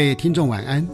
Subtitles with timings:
[0.00, 0.88] 各位听众晚安，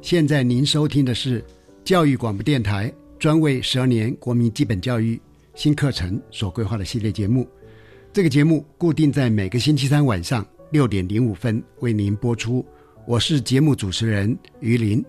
[0.00, 1.44] 现在您收听的是
[1.84, 5.18] 教育广播电台专为十二年国民基本教育
[5.54, 7.48] 新课程所规划的系列节目。
[8.12, 12.66] 这个节目固定在每个星期三晚上六点零五分为您播出。
[13.06, 15.00] 我是节目主持人于林。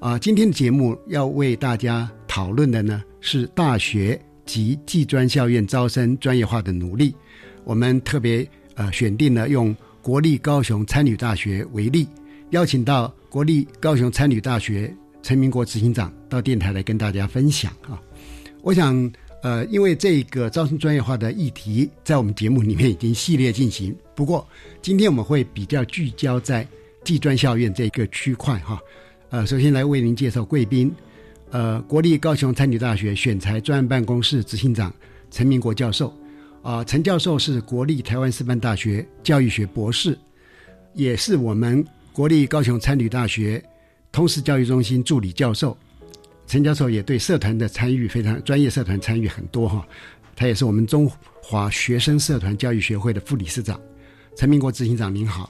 [0.00, 7.14] 啊，今天的节目要为大家讨论的呢是大学及技专校院招生专业化的努力。
[7.62, 12.08] 我们特别呃选定了用国立高雄参旅大学为例。
[12.50, 18.00] 邀请到国立高雄参旅大学陈明国执行长到电台来跟大家分享啊！
[18.60, 19.12] 我想，
[19.42, 24.46] 呃，因为这个招生专业化的议题在我们节目里面已经系列进行，不过
[24.82, 26.66] 今天我们会比较聚焦在
[27.04, 28.80] 技专校院这个区块哈。
[29.28, 30.92] 呃，首先来为您介绍贵宾，
[31.50, 34.92] 呃，国立高雄参旅大学选材专案办公室执行长
[35.30, 36.12] 陈明国教授
[36.62, 40.18] 啊，陈教授是国立台湾师范大学教育学博士，
[40.94, 41.86] 也是我们。
[42.12, 43.62] 国立高雄参旅大学
[44.10, 45.76] 通识教育中心助理教授
[46.46, 49.86] 陈教授也对社团的参与非常专业，社团参与很多哈。
[50.34, 51.08] 他也是我们中
[51.40, 53.80] 华学生社团教育学会的副理事长。
[54.36, 55.48] 陈明国执行长您好，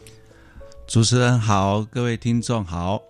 [0.87, 3.00] 主持人好，各位听众好。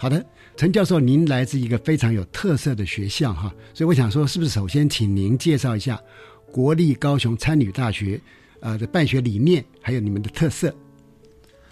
[0.00, 0.24] 好的，
[0.56, 6.00] 陈教授，您来自一个非常有特色的学校哈，所以我想说，是不是首先请您介绍一下
[6.50, 8.20] 国立高雄参旅大学
[8.58, 10.74] 呃的办学理念，还有你们的特色。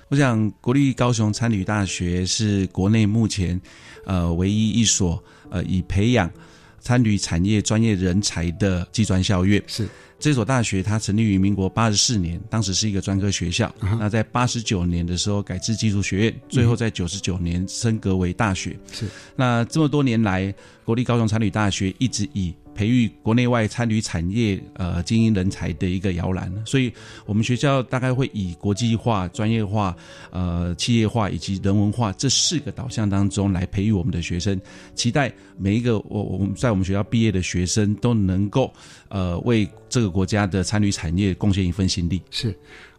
[0.09, 3.61] 我想，国立高雄参旅大学是国内目前，
[4.05, 6.31] 呃，唯一一所呃以培养
[6.79, 9.61] 参旅产业专业人才的技专校院。
[9.67, 13.75] 是这所大学，它成立于民国八十四年，当时是一个专科学校。
[13.99, 18.79] 那在八十九年的时候改制技术学院，最后在九十九年升格为大学。
[18.93, 26.93] 是那这么多年来，国立高雄参旅大学一直以培育国内外参与产业呃精英人才的一个摇篮，所以
[27.25, 29.97] 我们学校大概会以国际化、专业化、
[30.31, 34.61] 呃企业化以及人文化这四个导向当中来培育我们的学生，
[34.95, 38.71] 期待每一个我我们在我们学校毕业的学生都能够
[39.09, 42.21] 呃为这个国家的参与产业贡献一份心力。
[42.31, 42.55] 是，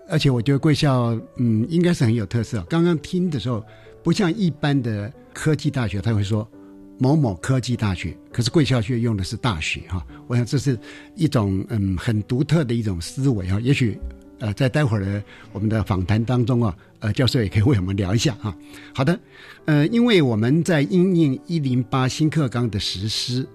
[0.10, 2.64] 而且我觉得贵校嗯应该是很有特色。
[2.64, 3.64] 刚刚听的时候，
[4.04, 6.50] 不像一般的科技大学，他会说。
[6.98, 10.78] 某某科技大学，可是贵校却用的是大学哈，我想这是
[11.16, 13.60] 一种嗯很独特的一种思维啊。
[13.62, 13.98] 也许
[14.40, 18.56] 呃在待会儿的我们的访谈当中啊，呃教授也可以为我们聊一下哈。
[18.94, 19.20] 好的，
[19.66, 23.48] 呃因为我们在应应一零八新课纲的实施，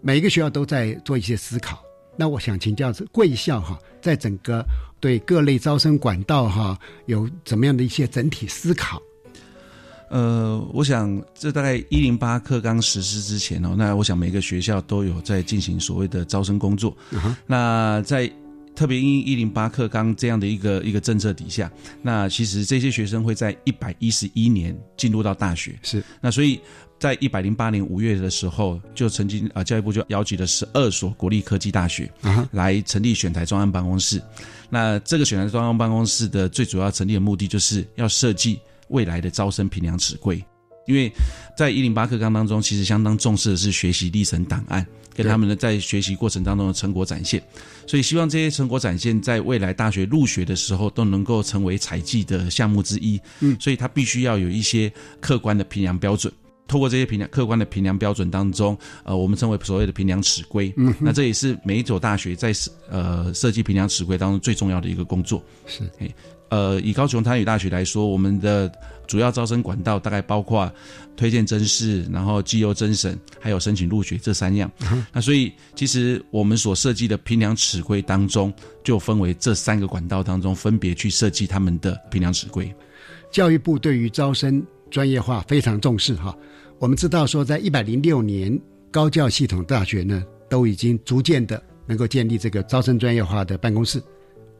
[0.00, 1.82] 每一个学校都在做一些思考。
[2.16, 4.64] 那我想请教贵校哈，在整个
[4.98, 6.76] 对各类招生管道哈
[7.06, 9.00] 有怎么样的一些整体思考？
[10.10, 16.96] 呃，我想这大概一零八课纲实施之前哦，那我想每个学校都有在进行所谓的招生工作。
[17.46, 18.30] 那在
[18.74, 21.70] 特别因一零八课纲这样的一个一个政策底下，
[22.00, 25.78] 那其实这些学生会在一百一十一年进入到大学。
[25.82, 26.60] 是，那所以
[26.98, 32.10] 在一百零八年五月的时候，就曾经啊教育部就邀集了十二所国立科技大学
[32.52, 34.22] 来成立选台专案办公室。
[34.70, 38.60] 那这个选台专案办公室的最主要成立的目的，就是要设计。
[38.88, 40.44] 未来的招生评量尺规，
[40.86, 41.10] 因为
[41.56, 47.42] 在一零八课纲当中，其实相当重视的是学习历程档案跟他们的在学习过程当中的成果展现，
[47.86, 53.20] 所以希望这些成果展现在未来大学入学的时候都能够成为采集的项目之一。
[53.40, 56.32] 嗯，所以它必须要有一些客观的评量标准。
[56.68, 60.72] 透过这些评量客观的评量标准当中，呃，我们称为所谓的评量尺规。
[60.76, 62.52] 嗯，那这也是每一所大学在
[62.88, 65.42] 呃设计评量尺规当中最重要的一个工作。
[65.66, 65.82] 是，
[66.50, 68.70] 呃，以高雄参与大学来说，我们的
[69.06, 70.70] 主要招生管道大概包括
[71.14, 74.70] 推荐甄试，然后绩优甄审，还有申请入学这三样。
[75.12, 78.50] 那所以，其实我们所设计的评量尺规当中，
[78.82, 82.74] 就分为这三个管道当中，分别去设计他们的评量尺规。
[83.30, 86.34] 教育部对于招生专业化非常重视哈。
[86.78, 88.56] 我们知道说，在一百零六年，
[88.90, 94.00] 高教系统大学呢，都已经逐渐的能够建立这个招生专业化的办公室。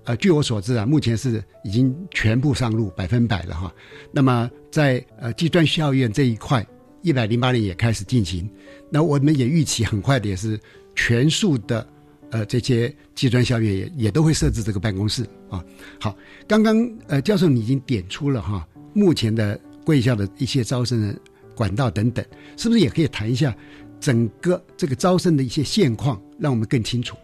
[0.03, 3.73] 呃，据我所知啊，目前是已经全部上路百分百了哈。
[4.11, 6.67] 那么在呃技专校院这一块，
[7.03, 8.51] 一百零八年也开始进行。
[8.91, 10.59] 那我们也预期很快的也是
[10.97, 11.87] 全数的
[12.31, 15.65] 呃这些技专校院也也都会设置这个办公室啊。
[16.01, 16.17] 好，
[16.49, 21.15] 刚刚呃教授你已经点出了哈，目前的贵校的一些招生的
[21.59, 22.25] 管道等等，
[22.57, 23.53] 是不是也可以谈一下
[23.99, 27.17] 整个这个招生的一些现况，让我们更清楚？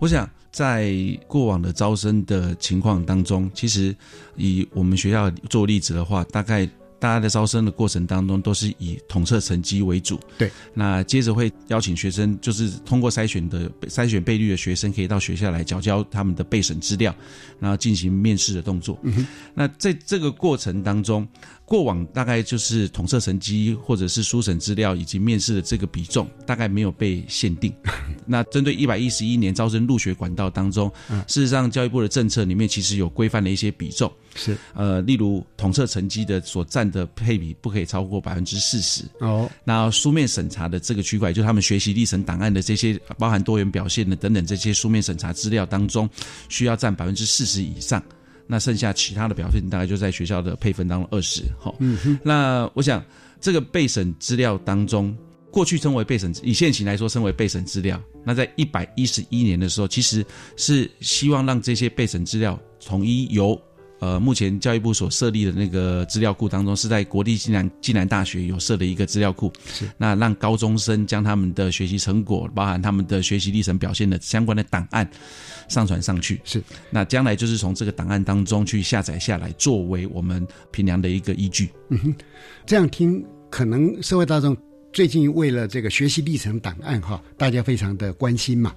[0.00, 0.28] 我想。
[0.52, 0.92] 在
[1.28, 3.94] 过往的招生的情况当中，其实
[4.36, 6.68] 以我们学校做例子的话，大概
[6.98, 10.18] 大家在招生的过程当中都是以统测成绩为主。
[10.36, 17.14] 对，那接着会邀请学生，就是通过筛选的筛选倍率的学生，可以到学校来交交他们的备审资料，
[17.60, 18.98] 然后进行面试的动作。
[19.02, 19.24] 嗯
[19.54, 21.24] 那在这个过程当中。
[21.70, 27.72] 过往大概就是统测成绩或者是书审资料以及面试的这个比重，大概没有被限定。
[28.26, 30.90] 那针对一百一十一年招生入学管道当中，
[31.28, 39.48] 事实上教育部的政策里面其实有规范的一些比重，是呃，例如统测成绩的所占的配比不可以超过百分之四十哦。
[39.62, 46.10] 那书面审查的这个区块，就他们学习历程档案的这些包含多元表现的等等这些书面审查资料当中，
[46.48, 48.02] 需要占百分之四十以上。
[48.50, 51.76] 那剩下其他的表现大概就在学校的配分当中二十，好，
[52.24, 53.00] 那我想
[53.40, 55.16] 这个备审资料当中，
[55.52, 58.02] 过去称为备审，以现行来说称为备审资料。
[58.24, 60.26] 那在一百一十一年的时候，其实
[60.56, 63.56] 是希望让这些备审资料统一由。
[64.00, 69.52] 呃，目前教育部所设立的那个资料库当中，是在国立暨南暨南大学有设的一个资料库。
[69.72, 75.06] 是，那让高中生将他们的学习成果，包含他们的学习历程表现的相关的档案
[75.68, 76.40] 上传上去。
[76.44, 81.68] 是，那将来就是从这个档案当中去下载下来，作为我们评量的一个依据。
[81.90, 82.14] 嗯哼，
[82.64, 84.56] 这样听，可能社会大众
[84.94, 88.74] 最近为了这个学习历程档案哈，大家非常的关心嘛。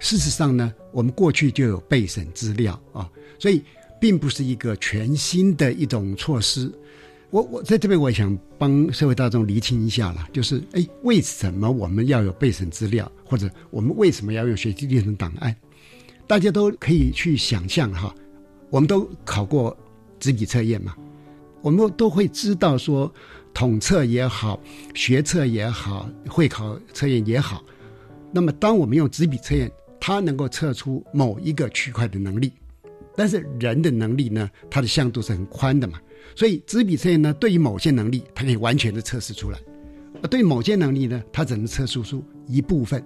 [0.00, 3.08] 事实上呢，我们过去就有备审资料啊，
[3.38, 3.62] 所以。
[4.04, 6.70] 并不是一个全新的一种措施，
[7.30, 15.56] 我我在这边我想帮社会大众厘清一下了，就是哎，为什么我们要有备审资料，或者我们为什么要用学习历程档案？
[16.26, 18.14] 大家都可以去想象哈，
[18.68, 19.74] 我们都考过
[20.20, 20.94] 纸笔测验嘛，
[21.62, 23.10] 我们都会知道说，
[23.54, 24.60] 统测也好，
[24.94, 27.64] 学测也好，会考测验也好，
[28.30, 32.52] 那么当我们用纸笔测验，它能够测出某一个区块的能力。
[33.16, 36.00] 但是人的能力呢，它的向度是很宽的嘛，
[36.34, 39.58] 所以纸笔测验呢，对于某些能力，它可以完全的测试出来；
[40.28, 43.02] 对某些能力呢，它只能测试出一部分。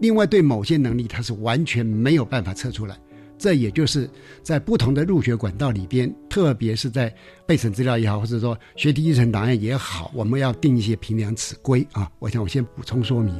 [0.00, 2.96] 另外，对某些能力，它是完全没有办法测出来。
[3.38, 4.08] 这也就是
[4.42, 7.14] 在不同的入学管道里边，特别是在
[7.46, 12.10] 备审资料也好，或者说学第一层档案也好，我们要定一些评量尺规啊。
[12.18, 13.34] 我想我先补充说明。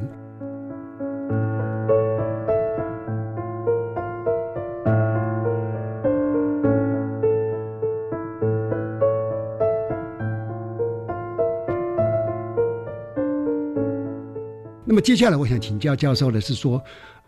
[14.97, 16.83] 那么接下来我想请教教授的是说，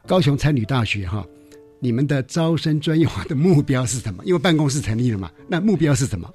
[0.08, 1.24] 高雄参旅大学哈，
[1.80, 4.26] 你们的招生专业化的目标是什么？
[4.26, 6.28] 因为办公室成立了嘛，那目标是什么？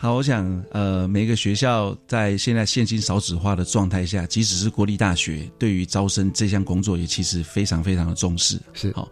[0.00, 8.60] 好，我想呃，每个学校在现在现金少子化的状态下，即使是国立大学，对于招生这项工作也其实非常非常的重视。
[8.74, 9.10] 是好。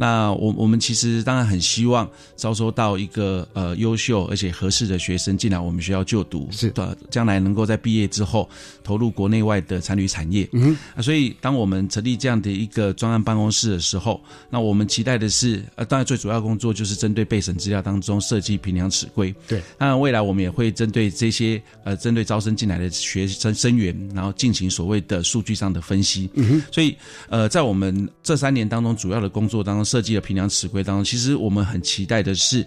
[0.00, 8.48] 那我我们其实当然很希望招收到一个呃优秀而且合适的学生进来我们学校就读，是的，将来能够在毕业之后
[8.84, 10.48] 投入国内外的参旅产业。
[10.52, 19.34] 嗯，啊，所以当我们成立这样的一个专案办公室的时候，那我们期待的是，呃，当然最主要工作就是针对备审资料当中设计评量尺规。
[19.48, 26.30] 对，那未来我们也会针对这些呃针对招生进来的学生生源，然后进行所谓的数据上的分析。
[26.34, 26.94] 嗯哼，所以
[27.28, 29.88] 呃，在我们这三年当中主要的工作当中。
[29.88, 32.62] 设计的评量尺规当中，其实我们很期待的是，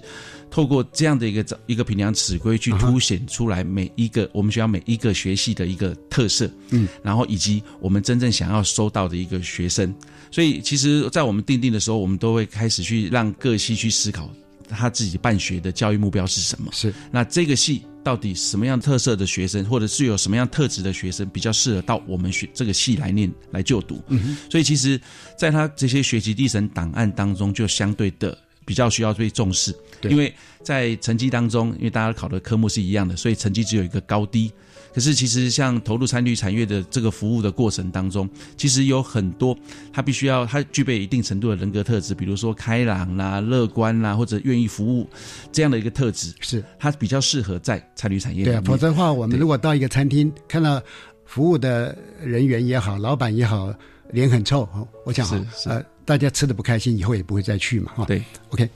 [0.49, 9.93] 透过这样的一个一个评量尺规，去凸显出来每一个我们学校每一个学系的一个特色，嗯，然后以及我们真正想要收到的一个学生。
[10.31, 14.27] 所以，其实，在我们定定的时候，我们都会开始去让各系去思考
[14.71, 16.71] 他自己办学的教育目标是什么。
[16.71, 24.01] 是，那这个系到底什么样特色的学生，或者是有什么样特质的学生比较适合到我们学这个系来念来就读。
[24.07, 24.99] 嗯，所以其实
[25.37, 34.51] 在他这些学习历程档案当中，就相对的比较需要被重视，因为在成绩当中，因为大家考的科目是一样的，所以成绩只有一个高低。
[34.93, 39.57] 可是，其实像投入参与产业的这个服务的过程当中，其实有很多
[39.93, 45.09] 他必须要他具备一定程度的人格特质，比如说开朗啦、乐观啦，或者愿意服务
[45.51, 48.43] 这样的一个特质，是他比较适合在参与产业。
[48.43, 50.81] 对啊，否则的话，我们如果到一个餐厅看到
[51.25, 53.73] 服务的人员也好，老板也好，
[54.11, 54.67] 脸很臭，
[55.05, 58.05] 我想是，呃，大家吃的不开心，以后也不会再去嘛，哈。
[58.05, 58.69] 对，OK。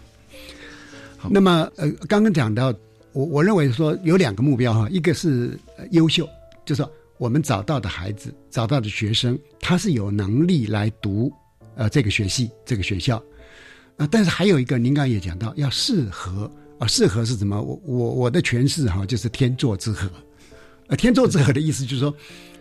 [1.30, 2.74] 那么，呃，刚刚讲到。
[3.16, 5.58] 我我认为说有两个目标哈，一个是
[5.92, 6.28] 优秀，
[6.66, 11.32] 就是说我们找到的孩子、找到的学生，他是有能力来读
[11.76, 13.16] 呃这个学系、这个学校，
[13.96, 17.62] 啊，但是还有一个，您刚刚也讲到要适合啊，适合是什么？
[17.62, 20.10] 我我我的诠释哈，就是天作之合，
[20.88, 22.14] 呃，天作之合的意思就是说，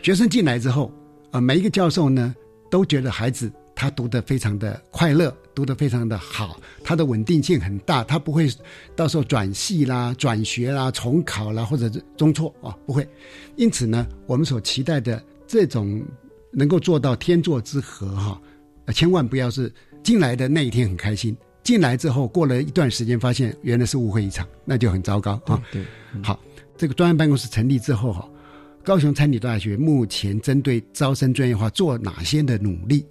[0.03, 0.93] 学生进来之后，
[1.33, 2.33] 啊，每一个教授呢
[2.71, 3.51] 都觉得孩子。
[3.75, 8.49] 他读得非常的快乐，读得非常的好，他的稳定性很大，他不会
[8.95, 13.07] 到时候转系啦、转学啦、重考啦或者是中错啊，不会。
[13.57, 16.03] 因此呢，我们所期待的这种
[16.53, 18.41] 能够做到天作之合哈，
[18.93, 25.61] 千万不要是进来的那一天很开心，进来之后过了一段时间发现原来是误会一场，那就很糟糕啊。
[25.73, 25.85] 对，
[26.23, 26.39] 好，
[26.77, 28.29] 这个专案办公室成立之后哈，
[28.85, 33.05] 高雄餐旅大学目前针对招生专业化做哪些的努力？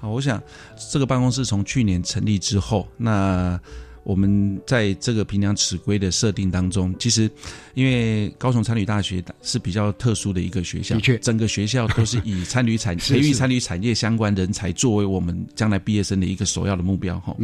[0.00, 0.42] 好，我想
[0.90, 3.60] 这个办公室从去年成立之后，那
[4.04, 7.30] 我们在这个平量尺规的设定当中，其实
[7.74, 17.36] 因为高雄参旅大学是比较特殊的一个学校，的确，整个学校都是以参旅产 培育参旅产业相关人才作为我们将来毕业生的一个首要的目标哈。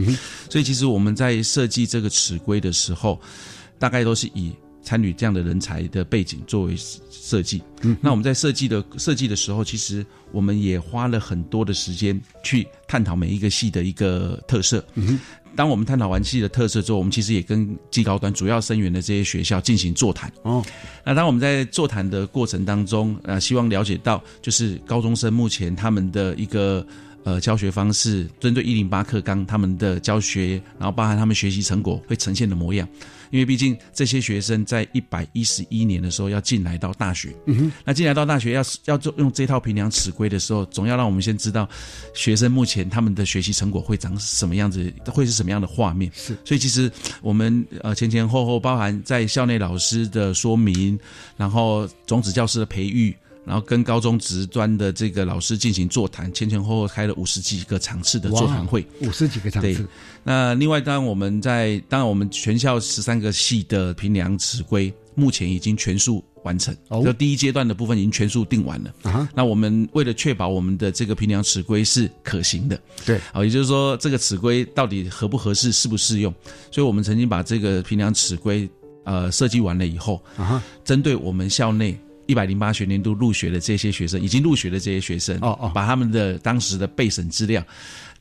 [0.48, 3.20] 所以其实我们在设计这个尺规的时候，
[3.78, 4.52] 大概都是以。
[4.84, 6.76] 参与这样的人才的背景作为
[7.10, 14.84] 设计，嗯，那我们在设计的设计的时候，其实我们也花了很多的时间去探讨每一个系的一个特色。
[14.94, 15.18] 嗯，
[15.56, 20.30] 当我们探讨完系的特色之后，我们其实也跟技高端主要生源的这些学校进行座谈。
[20.42, 20.62] 哦，
[21.04, 26.86] 那当我们在座谈的过程当中，呃，希望了解到就是高中生目前他们的一个。
[27.24, 32.86] 呃，教学方式针对一零八课纲他们的教学，然后包含他们学习成果会呈现的模样，
[33.30, 41.66] 因为毕竟这些学生在一百一十一年的时候要进来到大学，嗯哼，那进来到大学要要做用这套评量尺规的时候，总要让我们先知道
[42.12, 46.12] 学生目前他们的学习成果会长什么样子，会是什么样的画面。
[46.14, 50.98] 是，所以其实我们呃前前后后包含在校内老师的说明，
[51.38, 53.16] 然后种子教师的培育。
[53.44, 59.74] 然后跟高中职专的这个老师进行座谈，前前后后开了五十几个场次的座谈会，五十几个场次。
[59.74, 59.86] 对，
[60.22, 66.74] 那另外当然我们在当然我们全校十三个系的评量尺规，目前已经全数完成，
[67.04, 68.94] 就第一阶段的部分已经全数定完了。
[69.02, 76.32] 啊，那我们为了确保我们的这个评量尺规是可行的，对，啊，也就是说这个尺规到底合不合适，适不适用，
[76.70, 78.66] 所以我们曾经把这个评量尺规
[79.04, 81.98] 呃设计完了以后，啊，针对我们校内。
[82.26, 87.64] 一百零八学年度入学的这些学生，已经入学的这些学生，哦哦，把他们的当时的备审资料。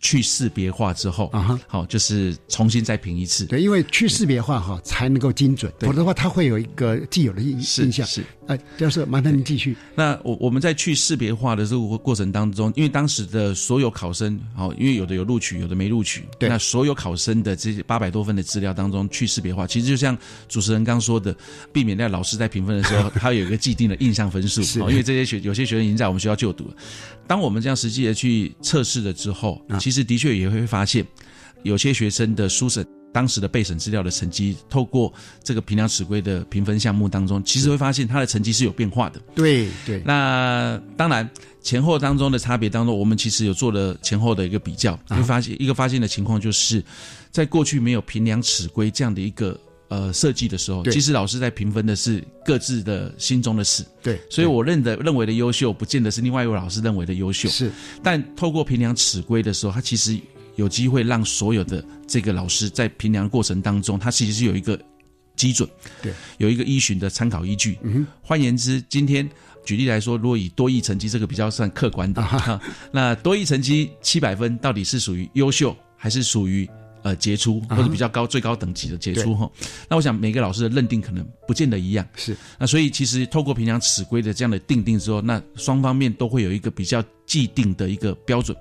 [0.06, 3.46] 去识别化之后，啊哈，好，就是重新再评一次。
[3.46, 8.06] 对，因为去识别化哈才能够精准，否则的话它会有一个既有的印印象。
[8.06, 9.76] 是，哎，教授，麻烦您继续。
[9.96, 20.18] 那我我们在去识别化的这个过程当中，因为当时的所有考生，好，因为有的有录取，有的没录取，对，那所有考生的这些八百多份的资料当中去识别化，其实就像
[20.50, 21.36] 主持人刚说的，
[21.72, 26.76] 避免在老师在评分的时候，他有一个既定的印象分数，是，因为这些学有些学生已经在我们学校就读了。
[27.26, 31.06] 当我们这样实际的去测试了之后，其实的确也会发现，
[31.64, 39.22] 有些学生的书审当时的备审资料的成绩，透过这个评量尺规的评分项目当中，其实会发现他的成绩是有变化的。
[39.36, 40.02] 对对。
[40.04, 41.30] 那当然
[41.62, 46.84] 前后当中的差别当中，我们其实有做了前后的一个比较，会发现一个发现的情况就是，
[47.32, 49.58] 在过去没有评量尺规这样的一个。
[49.90, 53.86] 呃，设计的时候，其实老师在评分的是各自的心中的事。
[54.02, 57.48] 对，所以我认的认为的优秀，不见得是另外一位老师认为的优秀。
[57.48, 60.20] 是，但透过评量尺规的时候，他其实
[60.56, 64.80] 有机会让所有的这个老师在评量过程当中，他其实是有一个
[65.36, 65.70] 基准，
[66.02, 67.78] 对，有一个依循的参考依据。
[67.82, 69.30] 嗯，换言之，今天
[69.66, 76.70] 举例来说，如果以多益成绩这个比较算客观的，那多益成绩七百分到底是属于优秀，还是属于？
[77.04, 79.52] 呃，杰出或者比较高、最高等级的杰出哈，
[79.90, 82.08] 那我想每个老师的认定可能不见得一样。
[82.16, 88.58] 是，那所以其实透过平常尺规的这样的定定之后，那双方面都会有一个比较既定的一个标准。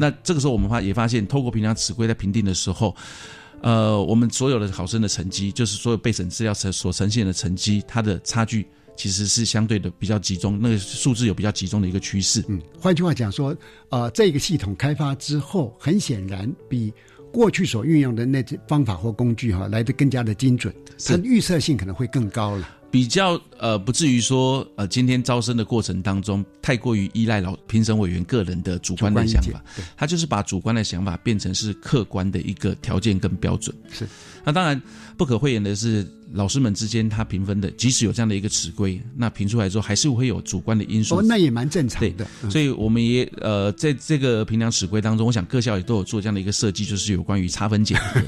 [0.00, 2.94] 那这个时候我们发也发现，透过平常尺规在评定的时候，
[3.60, 8.66] 呃，我们所有的考生的成绩，就是所有备审资料所所呈现的成绩，它的差距
[8.96, 12.44] 其实是相对的比较集中，那个数字有比较集中的一个趋势。
[12.48, 13.54] 嗯，换句话讲说，
[13.90, 16.92] 呃，这个系统开发之后，很显然比
[17.32, 22.75] 过去所运用的那些方法或工具哈来的更加的精准，它预测性可能会更高了。
[22.90, 29.62] 比较呃，不至于说呃，今天招生的过程当中太过于依赖老评审委员个人的主观的想法，
[29.96, 33.74] 他就是把主观的想法变成是客观的一个条件跟标准。
[33.90, 34.06] 是，
[34.44, 34.80] 那当然
[35.16, 41.18] 不可讳言的是，老师们之间他评分的，即使有这样的一个尺规，那评出来之后还是会有主观的因素。
[41.18, 42.26] 哦，那也蛮正常的。
[42.50, 48.20] 所以我们也呃，在这个评量尺规当中，我想各校也都有做这样的一个设计，就是有关于差分检核。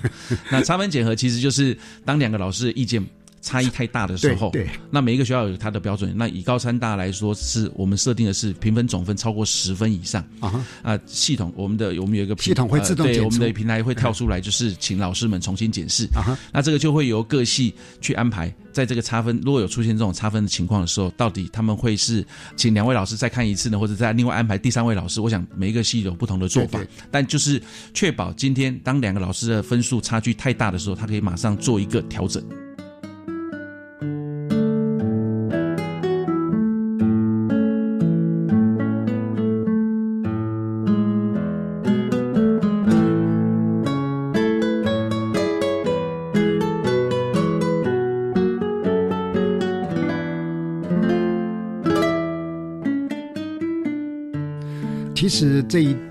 [0.51, 3.05] 那差分检核其实就是当两个老师的意见。
[3.41, 6.13] 差异太大的时候，对，那每一个学校有它的标准。
[6.17, 16.37] 那以高三大来说，是我们设定的是评分总分超过十分以上啊啊，系统我们的我们有一个系统会自动对我们的平台会跳出来，就是请老师们重新检视啊。
[16.53, 22.25] 那这个就会由各系去安排，在这个差分如果有出现这种差分的情况的时候，到底他们会是
[22.57, 25.21] 请两位老师再看一次呢，或者再另外安排第三位老师？
[25.21, 26.81] 我想每一个系有不同的做法，
[27.11, 27.63] 但就是
[27.95, 32.43] 确保今天当两个老师的分数差距太大的时候，他可以马上做一个调整。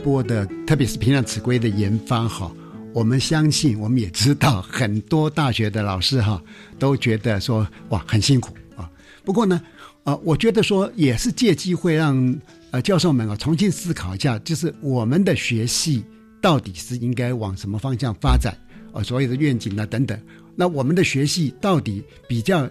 [0.04, 2.52] 播的，特别是平量尺规的研发，哈，
[2.94, 6.42] 我们相信，我们也知道，很多大学的老师哈，
[6.80, 8.90] 都觉得说，哇，很辛苦啊。
[9.26, 9.62] 不过呢，
[10.04, 12.36] 啊，我觉得说，也是借机会让
[12.72, 16.04] 呃教授们啊重新思考一下，就是我们的学系
[16.42, 18.58] 到底是应该往什么方向发展
[18.94, 20.20] 啊，所有的愿景啊等等。
[20.56, 22.70] 那我们的学系到底比较。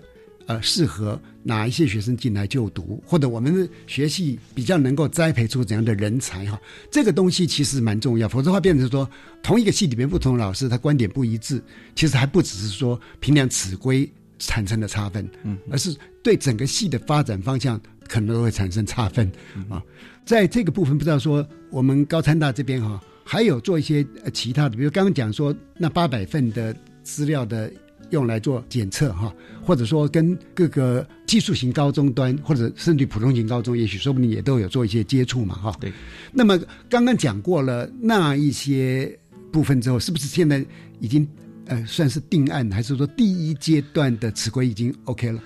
[0.49, 6.61] 呃，适合哪一些学生进来就读，或者我们的学系比较能够栽培出怎样的人才哈？
[6.91, 9.09] 这个东西其实蛮重要，否则的话变成说
[9.45, 11.63] 同一个系里面不同的老师他观点不一致，
[11.95, 19.30] 其实还不只是说评量尺规产生的差分，嗯，而是对整个系的发展方向可能都会产生差分
[19.69, 19.80] 啊。
[20.25, 24.04] 在这个部分，不知道说我们高参大这边哈，还有做一些
[24.35, 27.73] 其他的，比如刚刚讲说那八百份的资料的。
[28.10, 35.76] 用来做检测哈，或者说跟各个技术型高中端，或者甚至普通型高中，也许说不定也都有做一些接触嘛哈。
[35.80, 35.92] 对。
[36.32, 39.19] 那么刚刚讲过了那一些
[39.50, 40.64] 部分之后，是不是现在
[41.00, 41.26] 已经
[41.66, 45.40] 呃算是定案，还是说第一阶段的尺规已经 OK 了？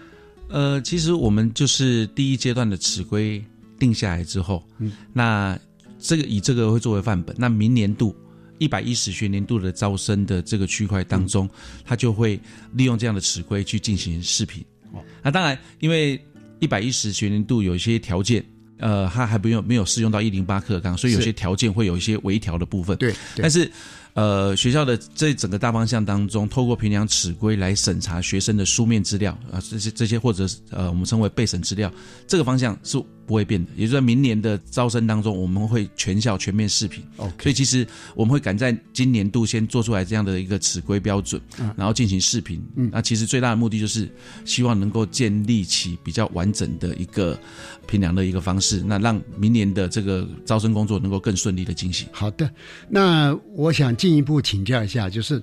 [0.49, 3.42] 呃，其实我们就是第一阶段的尺规
[3.79, 5.59] 定下来之后，嗯，那
[5.99, 8.14] 这个以这个会作为范本，那明年度。
[8.61, 11.51] 一百一十学年度的招生的这个区块当中，
[11.85, 12.38] 他就会
[12.75, 14.64] 利用这样的尺规去进行视频。
[14.92, 16.20] 哦那当然，因为
[16.61, 18.44] 一百一十学年度有一些条件，
[18.79, 22.96] 呃，他还不用没有适用到一零八课纲，所以有些条件会有一些微调的部分。
[22.99, 23.68] 对，但是。
[24.14, 31.90] 呃，学校的这整个大方向当中，透过评量尺规来审查学生的书面资料啊，这些这些或者呃，我们称为备审资料，
[32.27, 33.71] 这个方向是不会变的。
[33.77, 37.05] 也就是在明年的招生当中，我们会全校全面视频。
[37.19, 41.40] 哦，所以其实我们会赶在今年度先做出来这样的一个尺规标准，
[41.77, 42.61] 然后进行视频。
[42.75, 44.11] 嗯，那其实最大的目的就是
[44.45, 47.38] 希望能够建立起比较完整的一个
[47.87, 52.09] 评量的一个方式，那让明年的这个招生工作能够更顺利的进行。
[52.11, 52.51] 好的，
[52.88, 53.90] 那我想。
[54.01, 55.43] 进一步请教一下，就是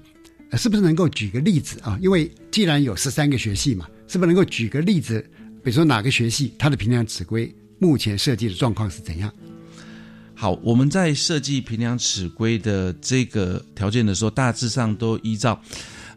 [0.53, 1.95] 是不是能够举个例子啊？
[2.01, 5.23] 因为既然有十三个学系嘛，是不是能够举个例子？
[5.63, 9.31] 比如说哪个学系它的评量尺规目前设计的状况是怎样？
[10.33, 15.59] 好，我们在设计平量尺规的这个条件的时候，大致上都依照。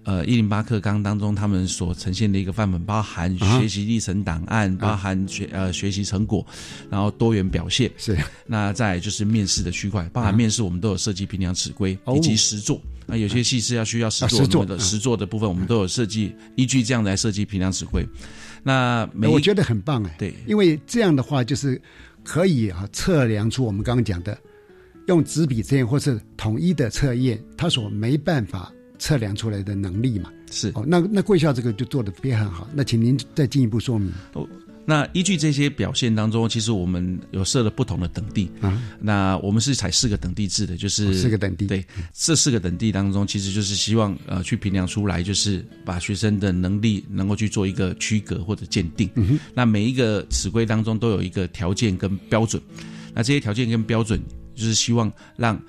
[0.02, 6.44] 呃，一零八课纲当中，他们所呈现的一个范本，包含学习历程档案，包含学呃学习成果，
[6.88, 8.16] 然后多元表现是。
[8.46, 12.80] 那再就是面试的区块，包含面试我们都有设计评量尺规以及实作。
[13.04, 18.02] 那有些系是要需要实作的实作的部分，我们都有设计依据这样来设计评量尺规。
[18.62, 21.80] 那我觉得很棒哎，对，因为这样的话就是
[22.24, 24.38] 可以啊测量出我们刚刚讲的
[25.06, 28.72] 用纸笔测验或是统一的测验，他所没办法。
[29.02, 34.12] 测量出来的能力嘛，是哦，那那贵校这个就做的非常好，那请您再进一步说明。
[34.34, 34.46] 哦，
[34.86, 41.66] 那依据这些表现当中，其实我们有设了不同的等地啊，那我们是采四个等地制的，就是四个等地。
[41.66, 49.08] 对，这四个等地当中，其实就是希望呃去评量出来，就是把学生的能力能够去做一个区隔或者鉴定。
[49.54, 52.60] 那每一个尺规当中都有一个条件跟标准，
[53.14, 54.20] 那这些条件跟标准
[54.54, 55.60] 就是希望让。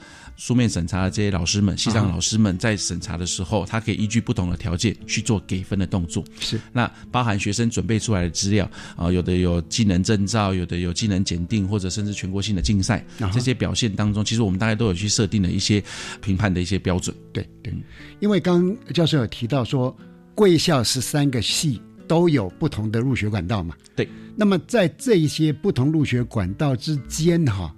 [0.42, 6.26] 书面审查的这些老师们，系上老师们在审查的时候，他可以依据不同的条件去做给分的动作。
[6.40, 15.82] 是，那包含学生准备出来的资料啊，有的有技能证照，有的有技能检定，或者甚至全国性的竞赛，这些表现当中，其实我们大概都有去设定了一些
[16.24, 17.16] 评判的一些标准。
[17.32, 17.72] 对对，
[18.20, 19.96] 因为刚教授有提到说，
[20.34, 23.76] 贵校十三个系都有不同的入学管道嘛。
[23.96, 27.72] 对，那么在这一些不同入学管道之间，哈，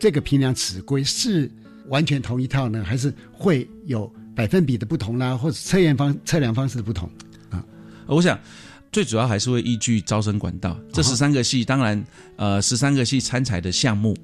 [0.00, 1.48] 这个评量尺规是。
[1.90, 7.10] 完全同一套呢，还是会有百分比的不同啦，或者测验方测量方式的不同
[7.50, 7.62] 啊？
[8.06, 8.38] 我想
[8.90, 10.76] 最主要还是会依据招生管道。
[10.92, 12.02] 这十三个系，当然
[12.36, 14.16] 呃，十三个系参采的项目。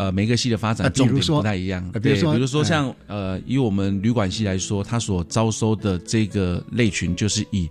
[0.00, 1.86] 呃，每个系的发展重点不太一样。
[2.02, 7.68] 比如说，比如说像呃，以我们旅馆系来说，它所招收的这个类群就是以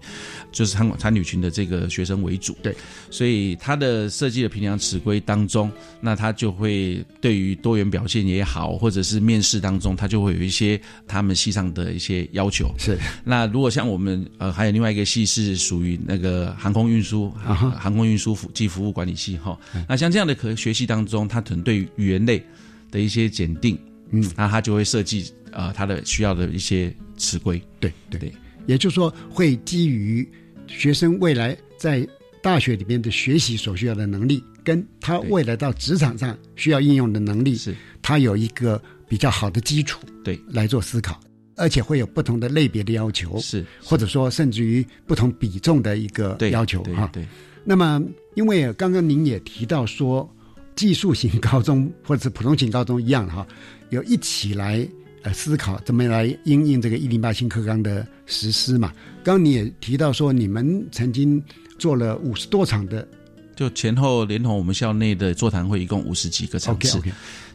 [0.52, 2.56] 就是参参旅群的这个学生为主。
[2.62, 2.76] 对，
[3.10, 12.72] 所以它的设计的评量尺规当中，那它就会对于多元表现也好，或者是面试当中，它就会有一些他们系上的一些要求。
[12.78, 12.96] 是。
[13.24, 17.32] 那如果像我们呃，还有另外一个系是属于那个航空运输
[17.76, 22.44] 航空运输服及服务管理系哈，那像这样的可学系当中，它可能对于语言类
[22.92, 23.78] 的一些检定，
[24.12, 28.20] 嗯，那他就会设计呃他的需要的一些词规，对对。
[28.20, 28.34] 对，
[28.66, 30.28] 也就是说会基于
[30.68, 32.08] 学生未来在
[32.42, 37.76] 大学里面的学习所需要的能力，跟他未来到职场上需要应用的能力，是。
[38.02, 41.20] 他有一个比较好的基础，对，来做思考，
[41.56, 43.66] 而且会有不同的类别的要求，是。
[43.84, 47.10] 或者说甚至于不同比重的一个要求哈。
[47.14, 47.28] 对，
[47.64, 48.02] 那么
[48.36, 50.28] 因为刚刚您也提到说。
[50.80, 53.46] 技术型高中 或者是普通型高中一样哈，
[53.90, 54.88] 有一起来
[55.24, 58.94] 呃思考怎么来应应这个一零八新课纲的实施嘛？
[59.22, 61.44] 刚你也提到说你们曾经
[61.78, 63.06] 做了五十多场的，
[63.58, 66.98] 就前后连同我们校内的座谈会，一共五十几个场次。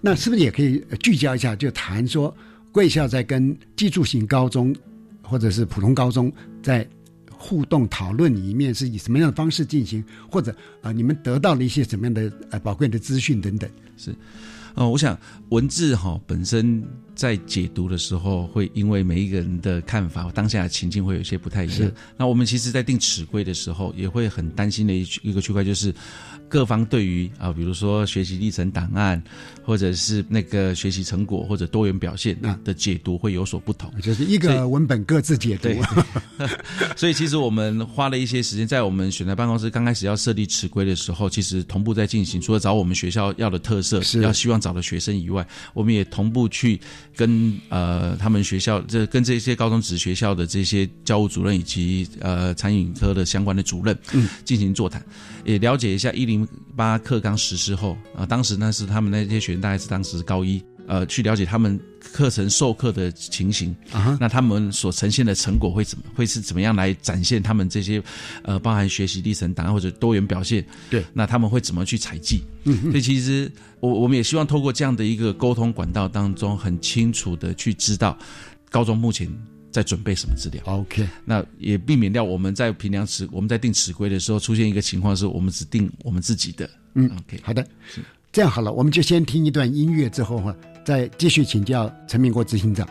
[0.02, 2.36] 那是不是也可以聚焦一下，就谈说
[2.72, 4.76] 贵校在跟技术型高中
[5.22, 6.30] 或者是普通高中
[6.62, 6.86] 在。
[7.46, 13.68] 互动讨论里面是以什么样的方式进行，或者啊，你们得到了一些什么样的呃宝贵的资讯等等？
[13.98, 14.16] 是，
[14.74, 15.18] 呃，我想
[15.50, 16.82] 文字哈本身
[17.14, 21.90] 在解读的时候，会因为每一个人的看法、当下的情境会有一些不太一样。
[22.16, 25.94] 那我们其实，在定尺规的时候，也会很担心的一一个区块就是。
[26.46, 29.20] 各方对于啊，比如说学习历程档案，
[29.64, 35.70] 或者是那个学习成果或者多元表现的解读会有所不同，就是一个文本各自解读。
[36.94, 42.40] 所以其实我们花了一些时间，在我们选材办公室刚开始要设立尺规的时候，其实同步在进行。
[42.40, 46.78] 除了找我们学校要的特色，要希望找的学生以外，我们也同步去
[47.16, 55.04] 跟呃他们学校这跟这些高中职学校的这些教务主任以及呃餐饮科的相关的主任嗯进行座谈，
[55.44, 56.46] 也了解一下一零。
[56.76, 61.78] 八课纲实施后啊，当时呢是他们那些学生大概是当时高一，呃，去了解他们
[62.12, 68.02] 课程授课的情形啊，那他们所呈现的成果会怎么会是怎么样来展现他们这些
[68.42, 70.66] 呃包含学习历程档案或者多元表现？
[70.90, 72.42] 对，那他们会怎么去采集？
[72.64, 73.48] 嗯所以其实
[73.86, 78.16] 我我们也希望透过这样的一个沟通管道当中，很清楚的去知道
[78.70, 79.28] 高中目前。
[79.74, 86.70] 在准备什么资料？OK，那也避免掉我们在评量尺，我们在定尺规的时候出现一个情况，是我们只定我们自己的。
[86.94, 87.66] 嗯，OK，好的，
[88.30, 92.88] 这样好了，我们就先听一段音乐，之后哈，再继续请教陈明国执行长。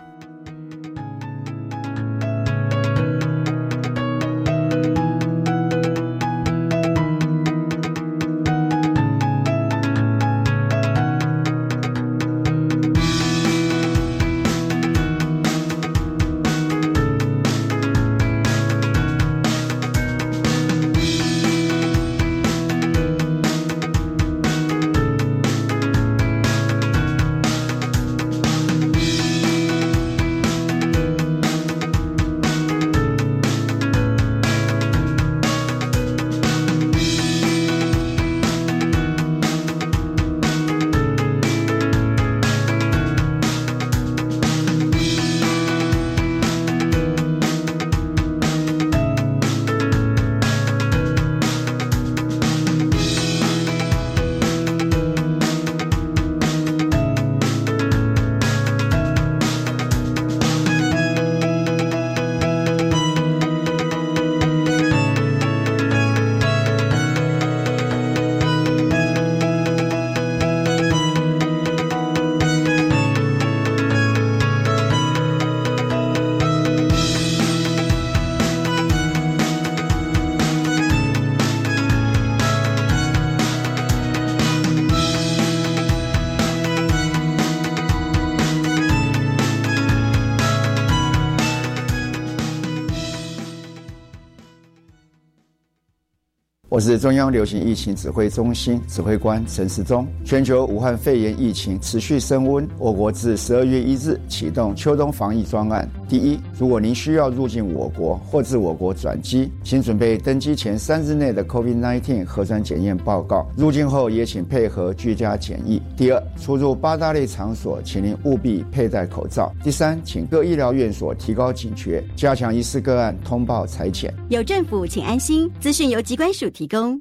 [96.98, 100.08] 中央流行疫情指挥中心指挥官陈时中。
[100.24, 105.90] 全球武汉肺炎疫情持续升温，我国自十二月一日启动秋冬防疫专案。
[106.14, 113.50] 第一，如果您需要入境我国或自我国转机，请准备登机前三日内的 COVID-19 核酸检验报告。
[113.58, 115.82] 入境后也请配合居家检疫。
[115.98, 119.52] 第二，出入八大类场所，请您务必佩戴口罩。
[119.64, 124.14] 第三，请各医疗院所提高警觉，加强疑似个案通报裁剪。
[124.30, 125.50] 有政府，请安心。
[125.60, 126.96] 资讯由机关署提供。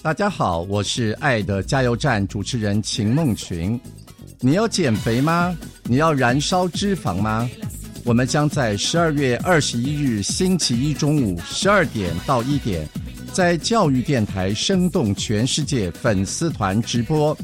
[0.00, 3.80] 大家好，我是爱的加油站主持人秦梦群。
[4.46, 5.58] 你要减肥吗？
[5.82, 7.50] 你要燃烧脂肪吗？
[8.04, 12.88] 我们将在十二月二十一日星期一中午十二点到一点，
[13.32, 17.36] 在教育电台生动全世界粉丝团直播，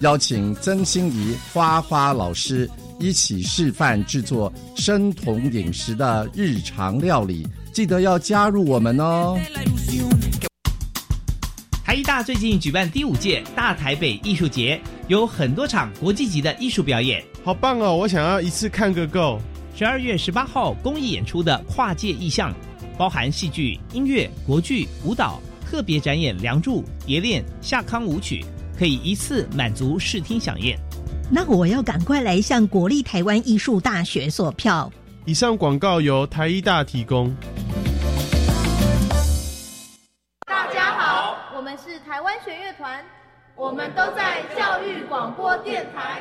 [0.00, 2.68] 邀请曾心怡花花老师
[3.00, 9.40] 一起示范制作生酮饮食的日常料理，记得要加入我们哦。
[12.22, 17.96] 最近举办第五届大台北艺术节，有很多场国际级的艺术表演，好棒哦！
[17.96, 19.40] 我想要一次看个够。
[19.74, 22.54] 十二月十八号公益演出的跨界意象，
[22.96, 28.44] 包含戏剧、音乐、国剧、舞蹈，特别展演《梁祝》《蝶恋》《夏康舞曲》，
[28.78, 30.78] 可以一次满足视听飨宴。
[31.28, 34.92] 那我要赶快来向国立台湾艺术大学索票。
[35.24, 37.34] 以上广告由台艺大提供。
[42.12, 43.02] 台湾弦乐团，
[43.54, 46.20] 我们都在教育广播电台。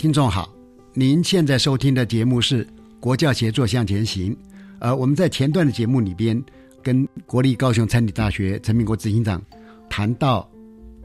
[0.00, 0.50] 听众好，
[0.94, 2.64] 您现在收听的节目是
[3.00, 4.32] 《国教协作向前行》。
[4.78, 6.42] 呃，我们在前段的节目里边，
[6.82, 9.42] 跟国立高雄餐理大学陈明国执行长
[9.90, 10.50] 谈到，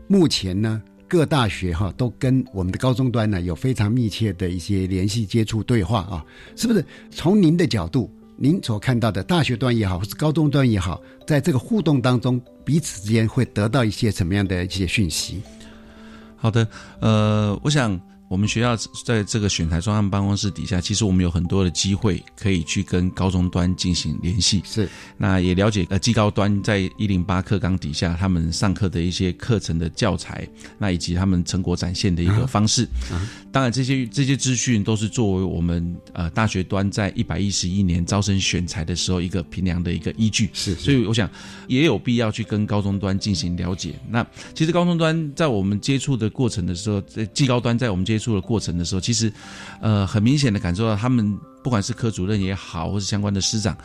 [0.07, 6.81] 目前呢各大学哈都跟我们的高中端呢有非常密切的一些联系、接触、对话啊，是不是？
[7.11, 15.41] 从您的角度，您所看到的大学端也好，或是高中端也好，在这个互动当中，彼此之间会得到一些什么样的一些讯息？
[16.37, 16.65] 好的，
[17.01, 17.99] 呃，我想。
[18.27, 24.63] 我们学校在这个选材专案办公室底下，其实我们有很多的机会可以去跟高中端进行联系。
[24.65, 30.47] 是，那也了解呃，技高端在一零八课纲底下，他们上课的一些课程的教材，
[30.79, 32.87] 那以及他们成果展现的一个方式。
[33.51, 40.49] 当然，这些这些资讯都是作为我们呃大学端在一百一十一年招生选材的时候一个评量的一个依据。
[40.51, 41.29] 是，所以我想
[41.67, 43.93] 也有必要去跟高中端进行了解。
[44.09, 48.15] 那其实高中端在我们接触的过程的时候，在技高端在我们接。
[48.15, 49.31] 接触的过程的时候，其实，
[49.79, 53.77] 呃，很明显的感受到他们不管是科主任也好，或是相关的师长，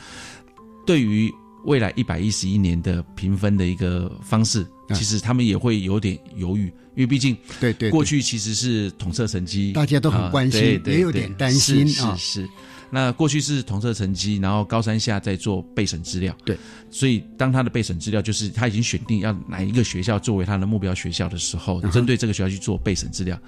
[0.87, 1.31] 对于
[1.67, 12.49] 未来一百一十一年的评分的一个方式，其实他们也会有点犹豫，因为毕竟对对过去其实是统测成绩，大家都很关心，也有点担心啊，是。
[12.91, 16.37] 那过去是同测成绩，然后高三下在做备审资料。
[16.45, 16.57] 对，
[16.91, 23.39] 所以当他的备审资料就是他已经选定要哪一个学校作为他的目标学校的时候，针对这个学校去做备审资料。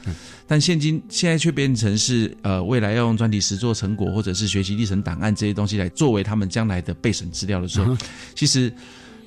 [0.46, 7.96] 但现今现在却变成是呃，未来要用专题实作成果或者是学习历程档案这些东西来作为他们将来的备审资料的时候，
[8.34, 8.72] 其实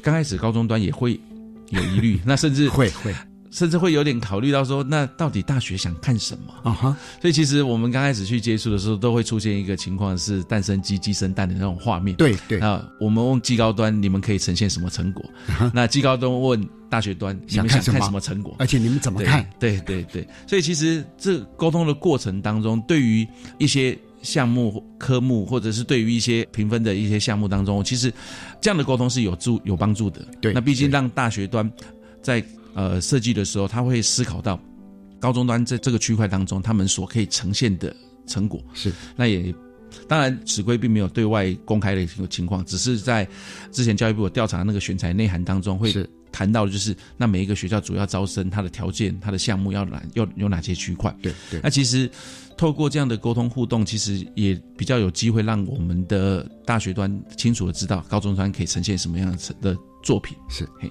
[0.02, 1.20] 刚开始高中端也会
[1.70, 3.14] 有疑虑， 那甚至会会。
[3.56, 6.74] 甚至会有点考虑到说，那到底大学想看什么啊？
[6.74, 12.18] 哈，所以其实我们刚开始去接触的时候，都会出现一个情况是蛋生鸡，鸡生蛋的那种画面。
[12.18, 15.24] 对对啊，我们问技高端，你们可以呈现什么成果？
[15.74, 18.54] 那技高端问大学端，你们想看什么成果？
[18.60, 19.50] 而且你们怎么看？
[19.58, 23.26] 对对对，所以其实这沟通的过程当中，对于
[23.58, 28.14] 一些项目科目，或者是对于一些评分的一些项目当中，其实
[28.60, 30.28] 这样的沟通是有助有帮助的。
[30.42, 31.72] 对，那毕竟让大学端
[32.22, 32.44] 在。
[32.76, 34.60] 呃，设计的时候他会思考到
[35.20, 37.96] 高中端在这个区块当中，他们所可以呈现的
[38.28, 38.92] 成果是。
[39.16, 39.52] 那也
[40.08, 43.26] 当然，此规并没有对外公开的一个情况，只是在
[43.72, 45.94] 之前教育部调查那个选材内涵当中会
[46.34, 51.16] 谈到就是那每一个学校主要招生，它的条件、它的项目要哪要有哪些区块？
[51.22, 51.62] 对对。
[51.64, 52.12] 那其实
[52.58, 60.38] 透过这样的沟通互动，其实也比较有机会让我们的大学端清楚的知道高中端可以呈现什么样的作品。
[60.50, 60.90] 是，嘿，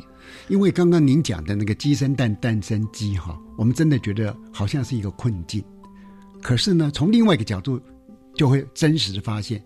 [0.48, 5.64] 因为刚刚您讲的那个鸡生蛋，蛋生鸡哈，我们真的觉得好像是一个困境。
[6.42, 7.80] 可是呢，从另外一个角度，
[8.34, 9.62] 就会真实的发现，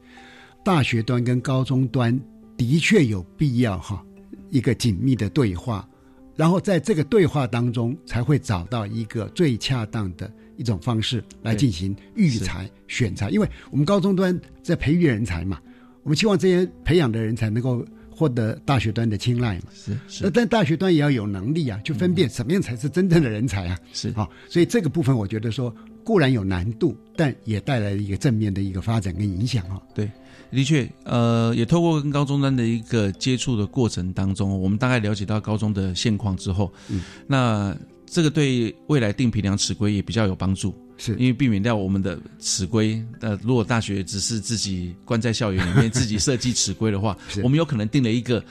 [0.65, 2.19] 大学端跟高中端
[2.57, 4.05] 的确有必要哈。
[4.51, 5.87] 一个紧密的对话，
[6.35, 13.31] 然后在这个对话当中，才会找到一个最恰当的一种方式来进行育才、选才。
[13.31, 15.59] 因为我们高中端在培育人才嘛，
[16.03, 19.71] 我们希望这些培养的人才能够获得大学端的青睐嘛。
[19.73, 23.79] 是是，但大学端也要有能力啊，去分辨什么样才是真正的人才啊。
[23.95, 29.81] 是啊，所以这个部分我觉得说固然有难度，但也带来了一个正面的一个发展跟影响啊。
[29.95, 30.11] 对。
[30.51, 37.77] 的确，呃，也透过跟高中端的一个接触的过程当中，我们大概了解到高中的现况之后，嗯，那
[38.11, 41.13] 这个对未来定评量尺规也比较有帮助，是。
[41.13, 48.43] 因为避免掉我们的尺规，呃，如果大学只是自己关在校园里面自己设计尺规的话， 我们有可能定了一个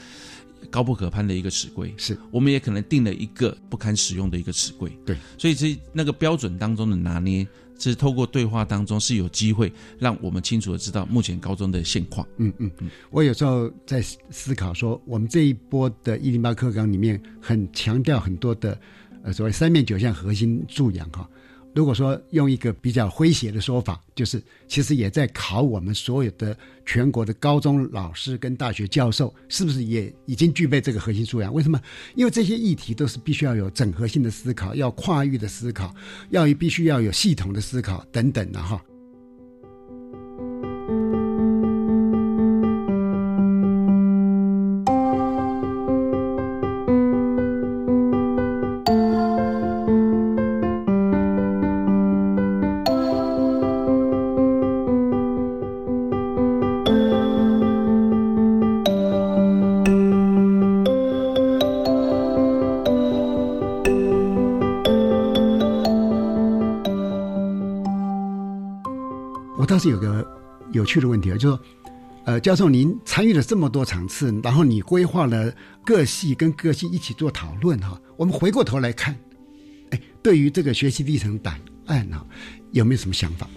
[0.70, 2.18] 高不可攀的一个尺规，是。
[2.32, 7.46] 我们也可能定了一个不堪使用的一个尺规，对，所以这那个标准当中的拿捏。
[7.80, 12.28] 是透过对话当中是有机会让我们清楚的知道目前高中的现况。
[12.38, 18.76] 嗯嗯嗯，我有时候在思考说，我们这一波的“一零八课纲”里面很强调很多的
[19.24, 21.30] 呃所谓三面九项核心素养哈。
[21.76, 31.54] 如果说用一个比较诙谐的说法，就是其实也在考我们所有的全国的高中老师跟大学教授，是不是也已经具备这个核心素养？
[31.54, 31.80] 为什么？
[32.16, 35.94] 因为这些议题都是必须要有整合性的思考，要跨域的思考，
[36.32, 38.84] 要必须要有系统的思考等等的哈。
[70.98, 71.60] 趣的问题啊，就说，
[72.26, 75.54] 呃，教授您参与了这么多场次，然后你规划了
[75.86, 78.00] 各系跟各系一起做讨论哈。
[78.18, 79.16] 我们回过头来看，
[79.92, 81.56] 哎，对于这个学习历程档
[81.86, 82.26] 案啊，
[82.72, 83.48] 有没有什么想法？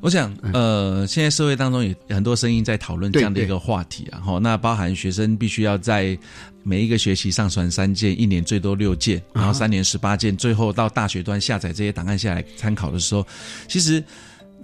[0.00, 6.16] 我想，呃，现在社会当中有很多声音在讨论这样的一个话题啊，哈，那包含学生必须要在
[6.62, 13.26] 每一个学期上传三件，一年最多六件，然后三年十八件，最后到大学端下载这些档案下来参考的时候，
[13.68, 14.02] 其实。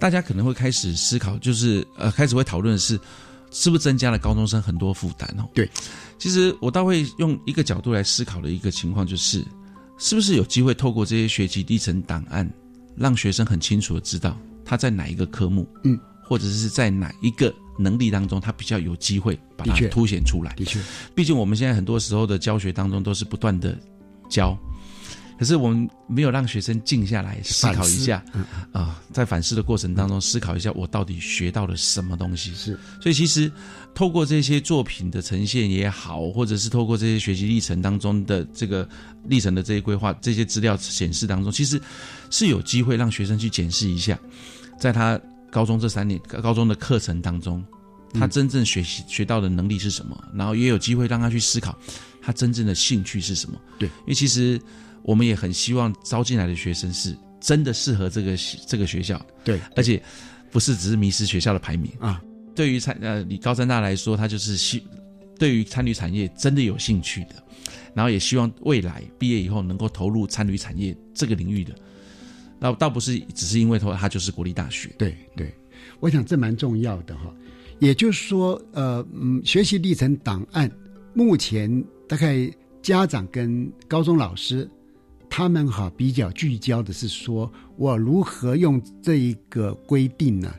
[0.01, 2.99] 大家可能会开始思考，就是呃，开始会讨论的是，
[3.51, 5.47] 是不是增加了高中生很多负担哦？
[5.53, 5.69] 对，
[6.17, 9.45] 其实我倒会用一个角度来思考的一个情况，就是
[9.99, 12.51] 是不是有机会透过这些学习历程档案，
[12.95, 14.35] 让学生很清楚的知道
[14.65, 20.51] 他在哪一个科目，嗯，或者是在哪一个能力当中，他比较有机会把它凸显出来。
[20.55, 20.79] 的确，
[21.13, 23.77] 毕竟我们现在很多时候的教学当中都是不断的
[24.27, 24.57] 教。
[25.41, 28.23] 可是我们没有让学生静下来思考一下，
[28.71, 32.53] 啊，在反思的过程当中思考一下，我到底学到了什么东西？
[32.53, 33.51] 是，所以其实
[33.95, 38.87] 透过这些作品的呈现也好，或者是透过这些学习历程当中的这个
[39.23, 41.81] 历程的这些规划、这些资料显示当中，其实
[42.29, 44.19] 是有机会让学生去检视一下，
[44.79, 47.65] 在他高中这三年高中的课程当中，
[48.13, 50.23] 他真正学习学到的能力是什么？
[50.35, 51.75] 然后也有机会让他去思考
[52.21, 53.59] 他真正的兴趣是什么？
[53.79, 54.61] 对，因为其实。
[55.03, 58.37] 我们也很希望招进来的学生是真的适合这个
[58.67, 60.01] 这个学校，对，而且
[60.51, 62.21] 不是只是迷失学校的排名啊。
[62.53, 64.83] 对于参呃，你高三大来说，他就是希
[65.39, 67.35] 对于参旅产业真的有兴趣的，
[67.93, 71.73] 然后也希望未来毕业以后能够投入参旅产业这个领域的。
[72.59, 75.51] 那倒不是只是因为说他就是国立大学，对对，
[75.99, 77.33] 我想这蛮重要的哈。
[77.79, 80.69] 也就是说，呃嗯，学习历程档案
[81.15, 82.47] 目前大概
[82.83, 84.69] 家长跟高中老师。
[85.33, 90.53] 他们哈比较聚焦的是说，我如何用这一个规定呢？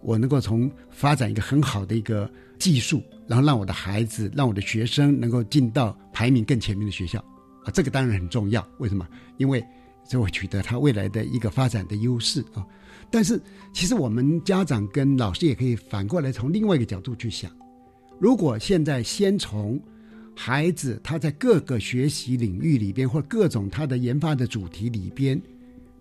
[0.00, 2.28] 我能够从发展一个很好的一个
[2.58, 7.18] 技术，然后让我的孩子、让我的学生能够进到排名更前面的学校
[7.64, 8.66] 啊，这个当然很重要。
[8.78, 9.06] 为什么？
[9.36, 9.62] 因为
[10.08, 12.64] 这会取得他未来的一个发展的优势啊。
[13.10, 13.38] 但是，
[13.74, 17.50] 其实我们家长跟老师也可以反过来从另外一个角度去想：
[18.18, 19.78] 如果现在先从
[20.36, 25.40] 孩子他在各个学习领域里边，或各种他的研发的主题里边，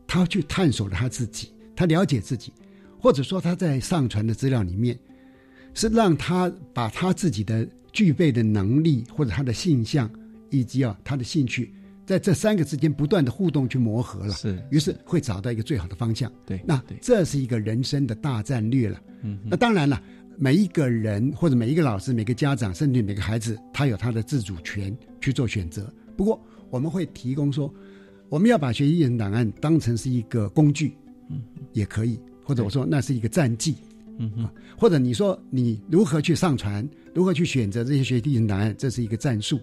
[0.08, 2.52] 他去探索了他自己，他了解自己，
[3.00, 4.98] 或者说他在上传的资料里面，
[5.74, 10.10] 是让他把他自己的具备的能力或者他的性向
[10.50, 11.72] 以及啊他的兴趣，
[12.06, 16.32] 在这三个之间不断的互动去磨合了，是，于是会找到一个最好的方向。
[16.46, 19.00] 对，那这是一个人生的大战略了。
[19.22, 20.02] 嗯，那当然了，
[20.38, 25.92] 每一个人或者每一个老师、每个家长，甚至每个孩子，他有他的自主权去做选择。
[26.16, 27.74] 不过我们会提供说，
[28.30, 30.96] 我们要把学习历程档案当成是一个工具，
[31.30, 33.76] 嗯，也可以，或者我说那是一个战绩。
[34.20, 39.60] 嗯哼，或者你说你如何去上传，如何去选择这些学习历程档案，这是一个战术。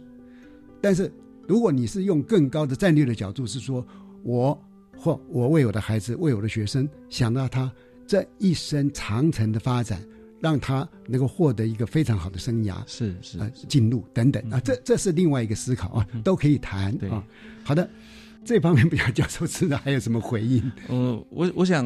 [0.80, 1.10] 但是
[1.46, 3.86] 如果你是用更高的战略的角度，是说
[4.24, 4.60] 我
[4.96, 7.70] 或我为我的孩子、为我的学生想到他
[8.06, 10.02] 这一生长程的发展，
[10.40, 17.24] 让他能够获得一个非常好的生涯，是是呃进入等等啊，这这是另外一个思考啊，都可以谈啊。
[17.62, 17.88] 好的。
[18.42, 20.72] 这方面，不要教授知道还有什么回应？
[20.88, 21.84] 嗯， 我我想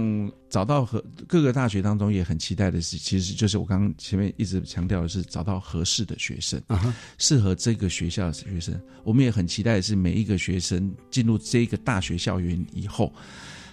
[0.49, 8.81] 找到和各个大学当中也很期待的是，其实就是我刚刚前面一直强调的是找到合适的学生啊，适合这个学校的学生。
[9.03, 13.13] 我们也很期待的是每一个学生进入这个大学校园以后，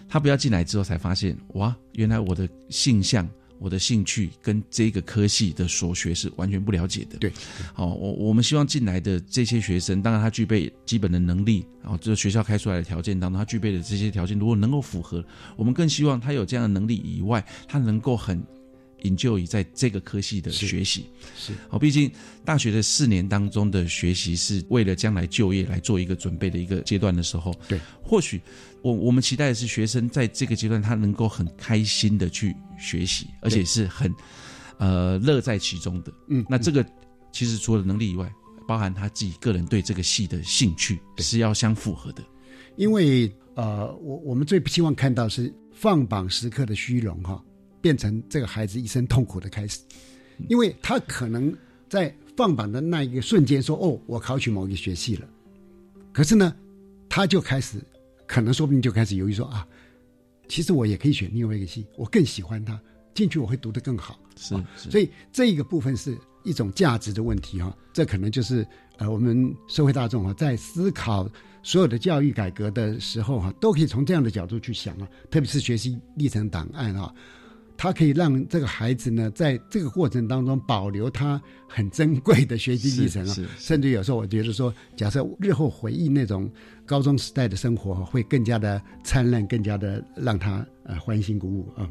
[0.10, 3.30] 他不要进来之后才发现，哇，原来我的性向。
[3.62, 7.18] 我的兴趣跟这个科系的所学是完全不了解的。
[7.20, 7.32] 对，
[7.74, 15.24] 好，我我们希望进来的这些学生，当然他具备基本的能力，然后这学校开出来的条件当中，他具备的这些条件如果能够符合，
[15.56, 18.44] 我们更希望他有这样的能力以外，他能够很。
[19.02, 21.06] 引咎于在这个科系的学习
[21.38, 22.12] 是哦，毕竟
[22.46, 28.42] 大学的四年当中的学习是为了将来就业来做一个准备的一个阶段的时候，对，或许
[28.82, 34.14] 我我们期待的是学生在这个阶段他能够很开心的去学习，而且是很
[34.78, 36.14] 呃乐在其中的。
[36.30, 36.86] 嗯，那这个
[37.32, 38.32] 其实除了能力以外，
[38.68, 42.24] 包含他自己个人对这个系的兴趣是要相符合的。
[42.78, 47.44] 因为呃，我我们最不希望看到是放榜时刻的虚荣哈。
[47.82, 49.80] 变成这个孩子一生痛苦的开始，
[50.48, 51.54] 因为他可能
[51.90, 55.28] 在放榜的那一个瞬间说：“哦，我考取某一个学系了。”
[56.14, 56.56] 可是呢，
[57.10, 57.82] 他就开始
[58.26, 59.68] 可能说不定就开始犹豫说：“啊，
[60.48, 62.80] 其实我也可以选另外一个系，我更喜欢它，
[63.14, 67.76] 进去我会读得更好。”是，所以这一个部分是一种价值的问题哈。
[67.94, 68.66] 这可能就是
[68.98, 71.30] 呃，我们社会大众啊，在思考
[71.62, 77.14] 所有的教育改革的时候哈，都可以从这样的角度去想啊，特别是学习历程档案啊。
[77.82, 86.48] 它可以让这个孩子呢，在这个过程当中保留他很珍贵的学习历程啊，甚至有时候我觉得说，假设日后回忆那种
[86.86, 91.90] 高中时代的生活，会更加的灿烂，更加的让他呃欢欣鼓舞啊。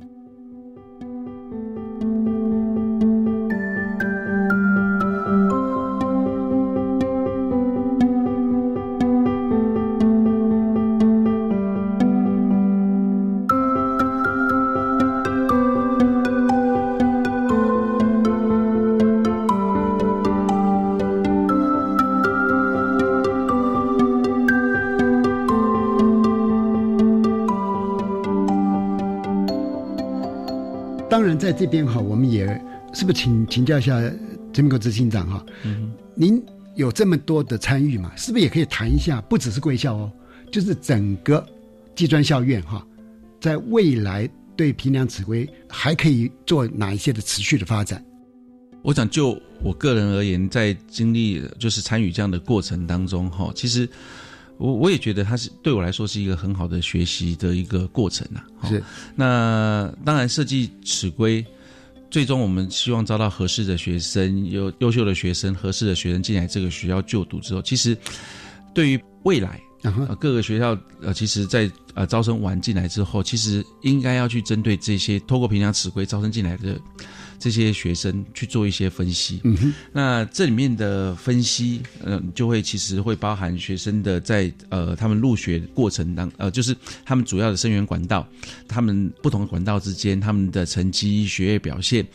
[31.10, 32.46] 当然在这边哈，我们也
[32.94, 34.00] 是不是请请教一下
[34.52, 35.44] 陈明国执行长哈？
[35.64, 36.40] 嗯，您
[36.76, 38.12] 有这么多的参与嘛？
[38.16, 39.20] 是不是也可以谈一下？
[39.22, 40.12] 不只是贵校哦，
[40.52, 41.44] 就是整个
[41.96, 42.86] 技专校院哈，
[43.40, 48.00] 在未来对平凉指挥还可以做哪一些的持续的发展？
[48.82, 53.88] 我想就我个人而言，在经历就是参与这样的过程当中哈，其实。
[54.60, 58.42] 我我也觉得它是对我来说是一个很好的学习的一个过程呐。
[58.68, 58.82] 是，
[59.16, 61.44] 那当然设计尺规，
[62.10, 67.96] 最终我们希望招到合适的学生，有优秀的学生，合适的学生进来这个学校就读之后，其实
[68.74, 76.78] 对于未来，呃，各个学校呃，其实在呃招生完进来之后，其实应该要去针对这些透过平常尺规招生进来的。
[77.40, 88.28] 这些学生去做一些分析，嗯哼，那这里面的分析，嗯，就会其实会包含学生的在呃他们入学过程当呃就是他们主要的生源管道，
[88.68, 92.06] 他们不同的管道之间他们的成绩、学业表现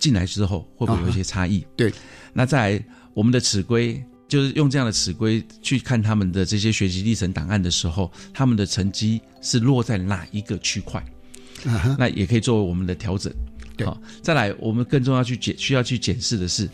[0.00, 1.64] 进来之后会不会有一些差异？
[1.76, 1.92] 对，
[2.32, 11.00] 那在我们的尺规就是用这样的尺规去看他们的这些学习历程档案的时候，他们的成绩是落在哪一个区块？
[11.96, 13.32] 那也可以作为我们的调整。
[13.82, 16.68] 好，再来，我们更重要去检需要去检视的是，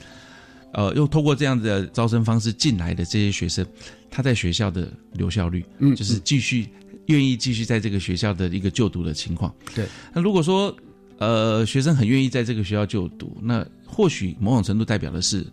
[0.73, 3.65] 呃，又透过这样的招生方式进来的这些学生，
[4.11, 6.69] 他在学校的留校率，嗯，就是继续
[7.07, 9.55] 愿意继续在这个学校的一个就读的情况。
[9.75, 10.77] 对，那如果说
[11.19, 15.47] 呃学生很愿意在这个学校就读，那或许某种程度代表的是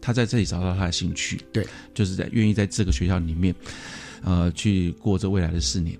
[0.00, 3.54] 他在这里找到他的兴趣，对，就是在愿意在这个学校里面，
[4.22, 5.98] 呃，去过这未来的四年。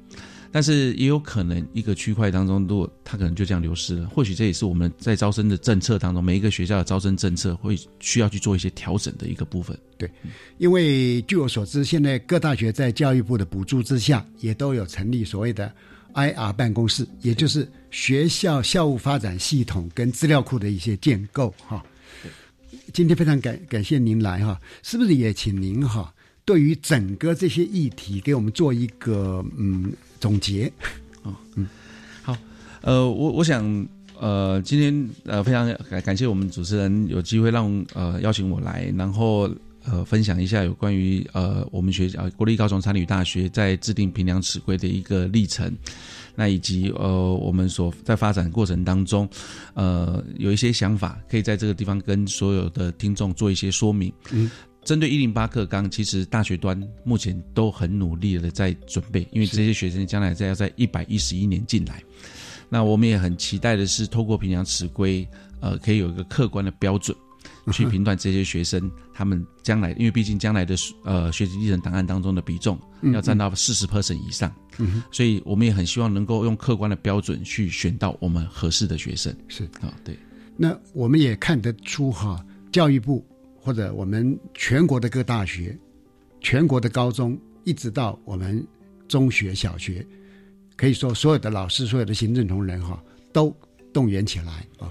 [0.52, 9.78] 但是也有可能一个区块当中，如果它可能就这样流失了，或许这也是我们在招生的政策当中，每一个学校的招生政策会需要去做一些调整的一个部分。
[9.96, 10.10] 对，
[10.58, 15.72] 因为据我所知，现在各大学在教育部的补助之下，也都有成立所谓的
[16.14, 21.84] IR 办公室，也就是学校校务发展系统跟资料库的一些建构哈。
[22.92, 26.12] 今天非常感感谢您来哈，是不是也请您哈？
[26.44, 30.70] 对于整个这些议题，给我们做一个嗯总结。
[31.24, 31.66] 哦，嗯，
[32.22, 32.36] 好，
[32.82, 33.86] 呃，我我想，
[34.18, 39.50] 呃，今天呃非常感感谢我们主持人有机会让呃邀请我来，然后
[39.84, 45.70] 呃分享一下有关于呃我们学校国立高雄参旅大学在制定评量尺规的一个历程，
[46.34, 49.28] 那以及呃我们所在发展过程当中，
[49.74, 54.10] 呃有一些想法，可以在这个地方跟所有的听众做一些说明。
[54.30, 54.50] 嗯。
[54.82, 62.02] 针对一零八课纲，其实大学端目前都很努力的在准备，因为这些学生将来在要在一百一十一年进来。
[62.68, 65.26] 那我们也很期待的是，透过评量尺规，
[65.60, 67.16] 呃，可以有一个客观的标准，
[67.72, 70.74] 去评断这些学生他们将来，因为毕竟将来的
[71.04, 72.78] 呃学习历程档案当中的比重
[73.12, 74.50] 要占到四十 percent 以上，
[75.10, 79.34] 所以我们也很希望能够用客观的标准去选到我们合适的学生。
[79.48, 80.16] 是啊，对。
[80.56, 83.26] 那我们也看得出哈，教育部。
[83.60, 85.78] 或者我们全国的各大学、
[86.40, 88.66] 全国的高中，一直到我们
[89.06, 90.04] 中学、小学，
[90.76, 93.02] 可以说所有的老师、所有的行政同仁哈，
[93.32, 93.54] 都
[93.92, 94.90] 动员起来啊。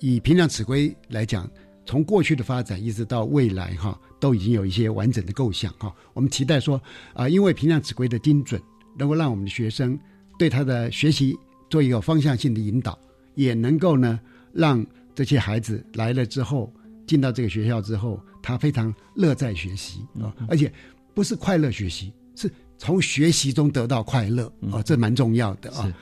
[0.00, 1.48] 以平量尺规来讲，
[1.84, 5.94] 从过去的发展一直到未来哈，都已经有一些完整的构想哈。
[6.14, 6.80] 我们期待说
[7.12, 8.60] 啊，因为平量尺规的精准，
[8.98, 9.98] 能够让我们的学生
[10.38, 11.36] 对他的学习
[11.68, 12.98] 做一个方向性的引导，
[13.34, 14.18] 也能够呢
[14.52, 16.72] 让这些孩子来了之后。
[17.06, 20.72] 进到这个学校之后，他非常乐在学习啊，而且
[21.14, 25.92] 不是快乐学习，是从学习中得到快乐啊，这蛮重要的啊。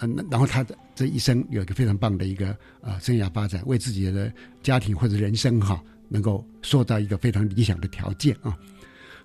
[0.00, 2.48] 嗯，然后他的这一生有一个非常棒的一个
[2.80, 4.32] 啊生涯发展，为自己的
[4.62, 8.56] 家庭或者人生哈，能够塑造一个非常理想的条件啊。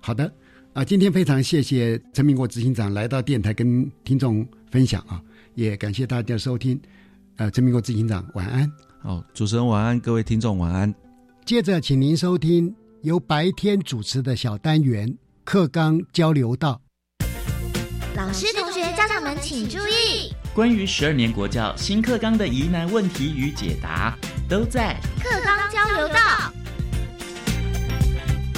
[0.00, 0.32] 好的
[0.74, 5.20] 啊，今天非常谢谢陈明国执行长来到电台跟听众分享啊，
[5.54, 6.80] 也感谢大家收听。
[7.36, 8.70] 呃，陈明国执行长晚安。
[9.00, 11.07] 好，主持人晚安，各位听众晚安。
[11.48, 16.78] 接着，请您收听由白天主持的小单元课纲交流道。
[18.14, 24.14] 老师、同学、家长们请注意，关于十二年国教新课纲的疑难问题与解答，
[24.46, 26.52] 都在课纲交流道。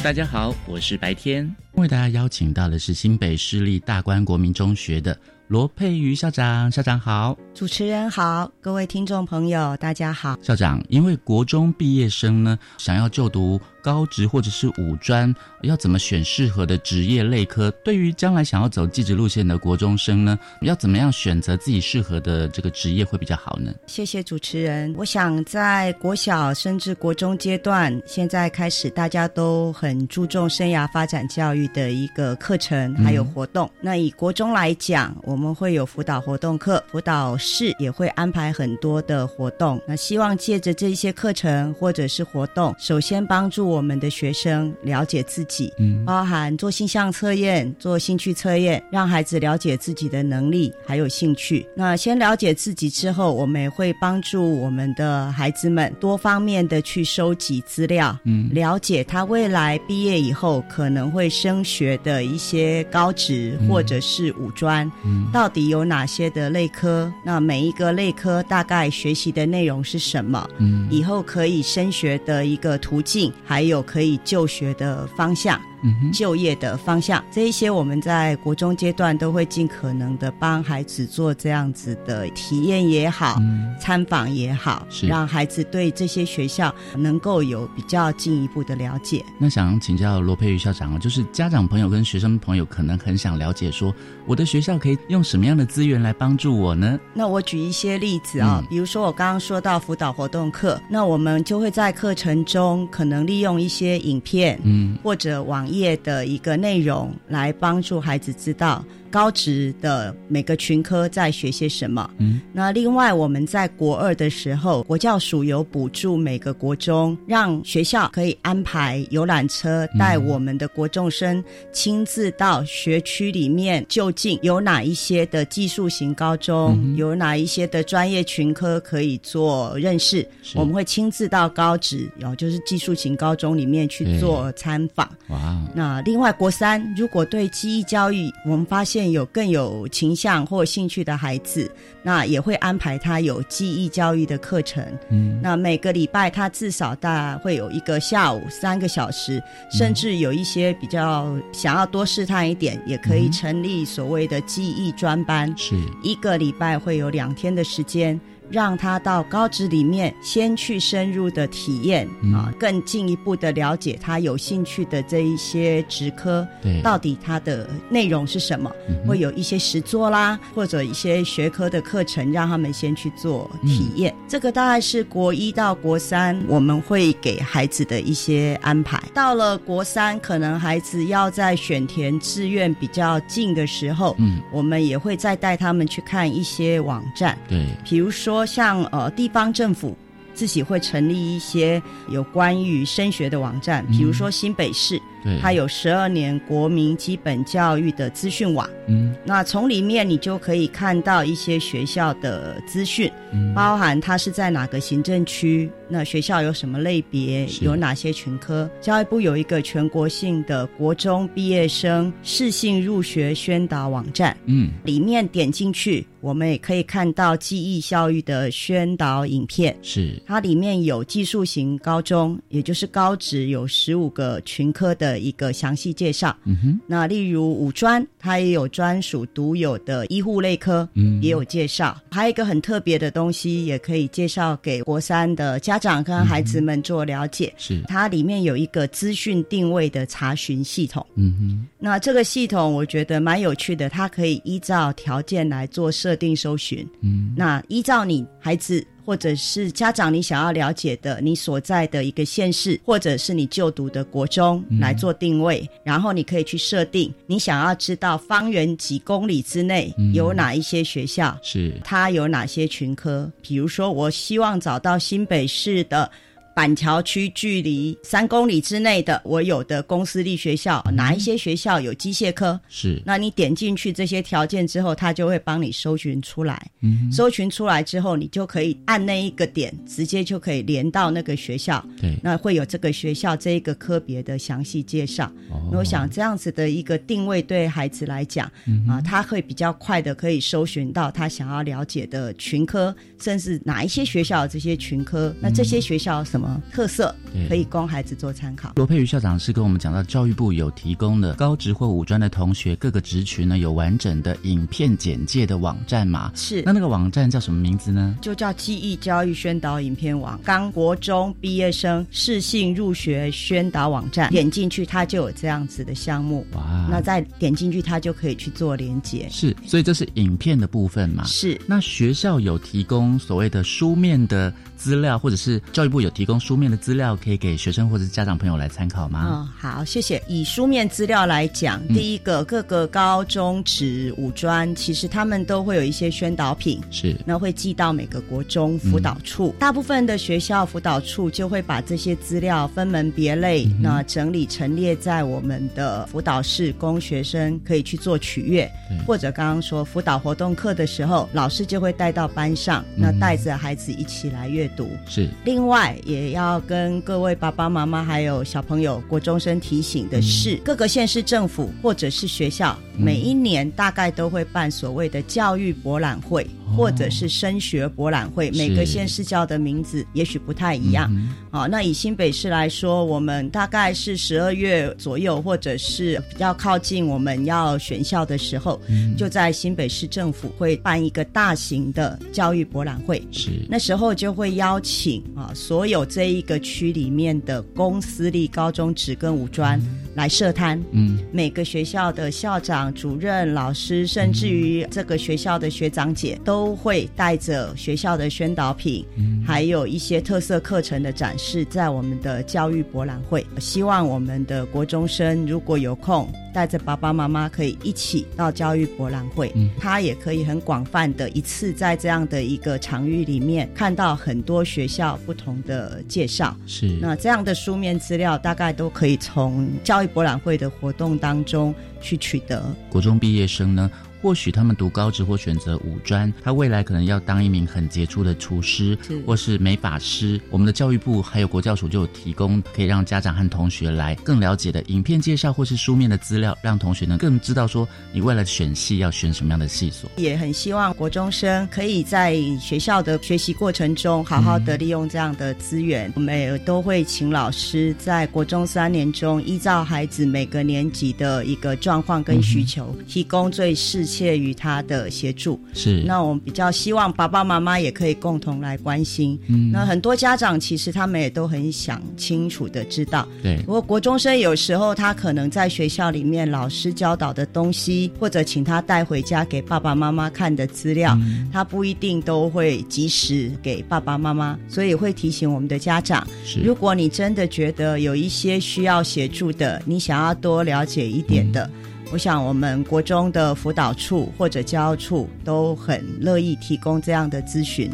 [0.03, 5.17] 大家好，我是白天，为大家邀请到的是新北市立大观国民中学的。
[5.51, 10.39] 罗佩瑜校长，校长好，主持人好，各位听众朋友，大家好。
[10.41, 13.61] 校长，因为国中毕业生呢，想要就读。
[13.83, 17.71] 高职或者是五专，要怎么选适合的职业类科？
[17.85, 23.73] 对于将来想要走技职路线的国中生呢，要怎么样选择自己适合的这个职业会比较好呢？
[23.87, 24.95] 谢谢主持人。
[24.97, 33.71] 我想在国小甚至国中阶段，现在开始大家都很注重生涯发展教育的一个课程还有活动。
[33.81, 39.81] 那以国中来讲，我们会有辅导活动课，辅导室也会安排很多的活动。
[39.87, 43.70] 那希望借着这些课程或者是活动，首先帮助。
[43.71, 51.65] 我们的学生了解自己，嗯，包含做性向测验、做兴趣测验，让孩子了解自己的能力还有兴趣。
[51.75, 67.11] 那先了解自己之后，我们也会帮助我们的孩子们多方面的去收集资料，嗯，了解他未来毕业以后可能会升学的一些高职或者是五专，嗯，到底有哪些的类科？
[67.25, 70.47] 那每一个类科大概学习的内容是什么？
[70.59, 73.60] 嗯，以后可以升学的一个途径还。
[73.61, 75.70] 还有可以就学的方向。
[76.13, 83.37] 就业的方向，这一些我们在国中阶段都会尽可能的帮孩子做这样子的体验也好，
[83.81, 89.25] 参访也好，让孩子对这些学校能够有比较进一步的了解。
[89.39, 93.95] 那想请教罗佩瑜校长啊，就是家长朋友跟学生朋友可能很想了解，说
[94.27, 97.01] 我的学校可以用什么样的资源来帮助我呢？
[97.15, 105.70] 那我举一些例子啊，比如说我刚刚说到辅导活动课，那我们就会在课程中可能利用一些影片，嗯，或者网。
[105.71, 108.85] 页的一个内容来帮助孩子知道。
[109.11, 112.09] 高职的每个群科在学些什么？
[112.19, 121.43] 嗯，那另外我们在国二的时候，国教署有补助每个国中，让学校可以安排游览车带我们的国中生
[121.73, 130.25] 亲自到学区里面，究竟有哪一些的技术型高中，有哪一些的专业群科可以做认识。
[130.55, 135.09] 我们会亲自到高职，然后就是技术型高中里面去做参访。
[135.29, 139.00] 哇，那另外国三如果对记忆教育，我们发现。
[139.01, 141.71] 现有更有倾向或兴趣的孩子，
[142.03, 144.85] 那也会安排他有记忆教育的课程。
[145.09, 149.43] 嗯，那每个礼拜他至少大会有一个下午三个小时，
[149.73, 155.53] 甚至有一些比较想要多试探一点，也可以成立所谓的记忆专班。
[155.57, 158.21] 是一个礼拜会有两天的时间。
[158.51, 168.71] 让他到高职里面先去深入的体验啊，更进一步的了解他有兴趣的这一些职科，对，到底它的内容是什么？
[169.07, 174.13] 会有一些实作啦，或者一些学科的课程，让他们先去做体验。
[174.27, 179.01] 这个大概是国一到国三我们会给孩子的一些安排。
[179.15, 188.40] 到了国三，可能孩子要在选填志愿比较近的时候，嗯，我们也会再带他们去看一些网站，对，比如说。
[188.45, 189.97] 像呃地方政府
[190.35, 195.01] 自己会成立一些有关于升学的网站，比如说新北市。
[195.41, 208.69] 它有十二年国民基本教育的资讯网，嗯，那从里面你就可以看到一些学校的资讯，嗯，包含它是在哪个行政区，那学校有什么类别，有哪些群科。
[208.81, 220.21] 教育部有一个全国性的国中毕业生适性入学宣导网站，嗯，里面点进去，我们也可以看到记忆教育的宣导影片，是。
[220.27, 225.10] 它里面有技术型高中，也就是高职有十五个群科的。
[225.11, 226.37] 的一个详细介绍。
[226.45, 232.01] 嗯哼，那例如五专，它也有专属独有的医护类科，嗯，也有介绍。
[232.11, 237.53] 还有一个很特别的东西，也可以介绍给国三的家长跟孩子们做了解。
[237.57, 241.05] 是，它里面有一个资讯定位的查询系统。
[241.17, 246.87] 嗯哼，那这个系统我觉得蛮有趣的，它可以依照条件来做设定搜寻。
[247.03, 248.85] 嗯，那依照你孩子。
[249.03, 263.29] 或者是家长你想要了解的你所在的一个县市，或者是你就读的国中来做定位，然后你可以去设定你想要知道方圆几公里之内有哪一些学校，是它有哪些群科。
[263.43, 266.09] 比如说，我希望找到新北市的。
[266.55, 272.61] 板桥区距离三公里之内的我有的公私立学校，哪一些学校有机械科？
[272.69, 276.71] 是，那你点进去这些条件之后，它就会帮你搜寻出来。
[276.81, 281.83] 嗯，搜寻出来之后，你就可以按那一个点，直接就可以连到那个学校。
[282.01, 285.33] 对，那会有这个学校这一个科别的详细介绍。
[285.51, 288.51] 哦，我想这样子的一个定位对孩子来讲，
[288.89, 296.50] 啊，他会比较快的可以搜寻到他想要了解的群科，甚至哪一些学校这些群科，那这些学校什么？
[296.73, 297.15] 特色
[297.49, 298.73] 可以供孩子做参考。
[298.77, 306.33] 罗佩瑜校长是跟我们讲到，教育部有提供的高职或五专的同学各个职群呢，有完整的影片简介的网站嘛？
[306.35, 306.63] 是。
[306.65, 308.17] 那那个网站叫什么名字呢？
[308.23, 314.31] 就叫记忆教育宣导影片网，刚国中毕业生适性入学宣导网站。
[314.31, 316.47] 点进去，它就有这样子的项目。
[316.55, 316.87] 哇！
[316.91, 319.29] 那再点进去，它就可以去做连接。
[319.31, 321.25] 是，所以这是影片的部分嘛？
[321.25, 321.61] 是。
[321.67, 326.41] 那学校有提供所谓的书面的资料，或者是教育部有提供。
[326.41, 329.27] 书面的资料可以给学生或者家长朋友来参考吗？
[329.31, 330.21] 嗯，好，谢谢。
[330.27, 339.55] 以书面资料来讲，第一个各个高中职五专，其实他们都会有一些宣导品，是那会寄到每个国中辅导处。
[339.59, 348.71] 大部分的学校辅导处就会把这些资料分门别类，那整理陈列在我们的辅导室，供学生可以去做取阅。
[349.07, 354.89] 或者刚刚说辅导活动课的时候，老师就会带到班上，那带着孩子一起来阅读。
[355.07, 356.31] 是另外也。
[356.31, 366.47] 要跟各位爸爸妈妈还有小朋友国中生提醒的是，各个县市政府或者是学校，每一年大概都会办所谓的教育博览会。
[366.77, 371.11] 或者是升学博览会，每个县市叫的名字也许不太一样。
[371.51, 378.81] 好，那以新北市来说，我们大概是十二月左右，或者是比较靠近我们要选校的时候，
[379.19, 383.21] 就在新北市政府会办一个大型的教育博览会。
[383.33, 389.81] 是，那时候就会邀请啊，所有这一个区里面的公私立高中职跟五专
[390.15, 390.81] 来设摊。
[390.93, 396.60] 嗯，每个学校的校长、主任、老师，甚至于这个学校的学长姐都。
[396.61, 399.03] 都会带着学校的宣导品，
[399.47, 403.47] 还有一些特色课程的展示，在我们的教育博览会。
[403.59, 416.55] 希望我们的国中生如果有空，带着爸爸妈妈可以一起到教育博览会，他也可以很广泛的一次在这样的一个场域里面看到很多学校不同的介绍。
[416.67, 422.63] 是那这样的书面资料，大概都可以从教育博览会的活动当中去取得。
[422.91, 423.91] 国中毕业生呢？
[424.23, 428.97] 或许他们读高职或选择五专，他未来可能要当一名很杰出的厨师，
[429.27, 430.41] 或是美法师。
[430.51, 440.11] 我们的教育部还有国教署就有提供可以让家长和同学来更了解的影片介绍，或是书面的资料，让同学呢更知道说你未来选系要选什么样的系所。
[440.17, 446.13] 也很希望国中生可以在学校的学习过程中，好好的利用这样的资源。
[446.15, 455.61] 我们也都会请老师在国中三年中，依照孩子每个年级的一个状况跟需求，提供最适切于他的协助。
[455.73, 459.39] 是，那我们比较希望爸爸妈妈也可以共同来关心。
[459.47, 463.27] 嗯，那很多家长其实他们也都很想清楚的知道。
[463.43, 471.17] 对，不过国中生有时候他可能在学校里面老师教导的东西，或者请他带回家给爸爸妈妈看的资料，
[471.53, 476.27] 他不一定都会及时给爸爸妈妈，所以会提醒我们的家长：
[476.65, 481.71] 如果你真的觉得有一些需要协助的，你想要多了解一点的。
[482.13, 487.89] 我想，我们国中的辅导处或者教处都很乐意提供这样的咨询，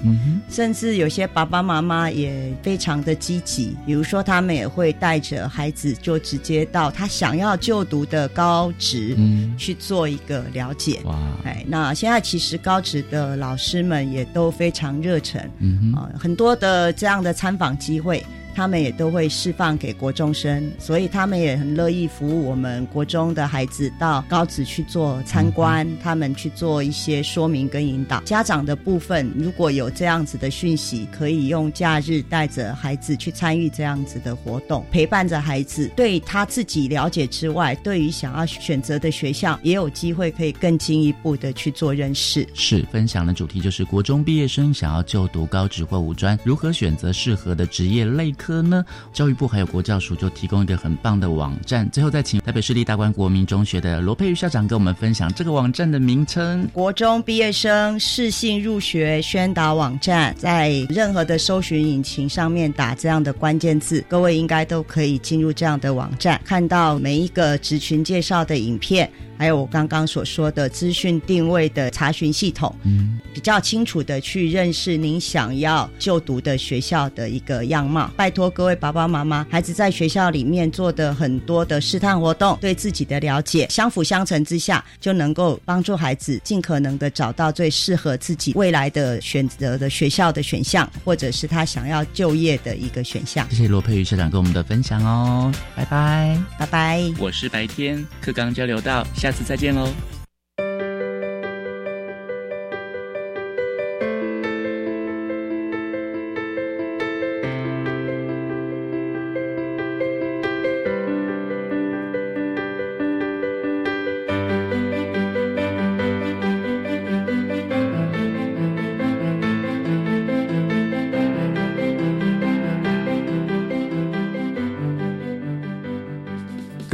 [0.49, 3.77] 甚至有些爸爸妈妈也非常的积极。
[3.85, 9.15] 比如说，他们也会带着孩子，就直接到他想要就读的高职
[9.59, 11.01] 去做一个了解。
[11.05, 11.15] 哇！
[11.45, 18.25] 哎，那现在其实高职的老师们也都非常热忱，嗯啊，很多的这样的参访机会。
[18.57, 28.19] 他们也都会释放给国中生，所以他们也很乐意服务我们国中的孩子到高职去做参观，他们去做一些说明跟引导。
[28.23, 42.49] 家长的部分如果有这样子的讯息，可以用假日带着孩子去参与这样子的活动，陪伴着孩子，对他自己了解之外，对于想要选择的学校也有机会可以更进一步的去做认识。
[42.55, 48.46] 是分享的主题就是国中毕业生想要就读高职或五专，如何选择适合的职业类科。
[48.47, 48.85] 科呢？
[49.13, 51.89] 教育部还有国教署就提供一个很棒的网站。
[51.91, 60.33] 最后再请台北市立大观国民中学的罗佩瑜校长跟我们分享这个网站的名称：国中毕业生适性入学宣导网站。
[60.39, 69.11] 在任何的搜寻引擎上面打这样的关键字，各位应该都可以进入这样的网站，看到每一个职群介绍的影片。
[69.39, 78.11] 还有我刚刚所说的资讯定位的查询系统，嗯，比较清楚的去认识您想要就读的学校的一个样貌。
[78.17, 93.49] 拜托各位爸爸妈妈，孩子在学校里面做的很多的试探活动，对自己的了解相辅相成之下，就能够帮助孩子尽可能的找到最适合自己未来的选择的学校的选项，或者是他想要就业的一个选项。
[93.49, 97.03] 谢谢罗佩瑜校长跟我们的分享哦，拜拜，拜拜。
[97.19, 99.07] 我是白天课刚交流到。
[99.15, 100.16] 下次再见喽。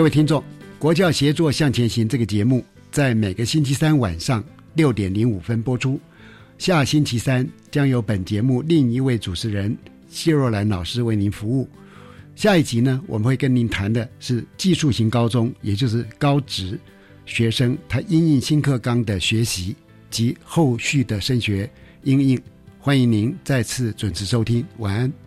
[0.03, 0.43] 各位听众。
[0.81, 4.43] 国教协作向前行这个节目在每个星期三晚上
[4.75, 5.97] 六点零五分播出。
[6.59, 9.79] 下星期三将由本节目另一位主持人
[10.09, 11.69] 谢若兰老师为您服务。
[12.35, 16.77] 下一集呢，我们会跟您谈的是技术型高中，也就是高职
[17.25, 19.73] 学生他因应新课纲的学习
[20.11, 21.71] 及后续的升学
[22.03, 22.37] 应应。
[22.77, 25.22] 欢迎您再次准时收听，晚安。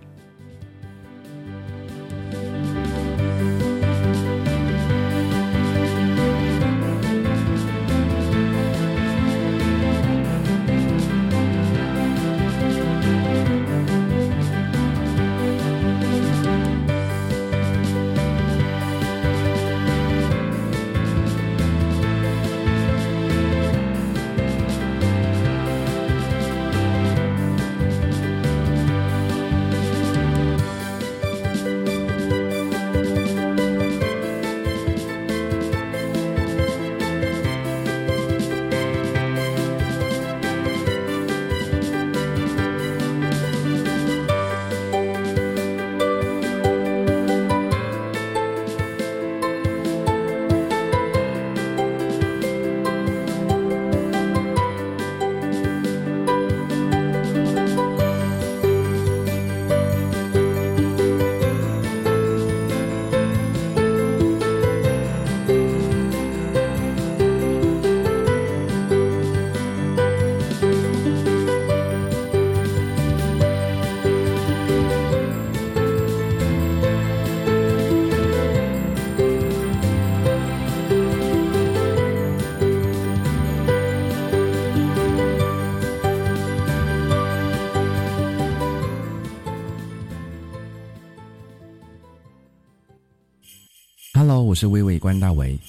[94.56, 95.60] 我是薇薇关大为。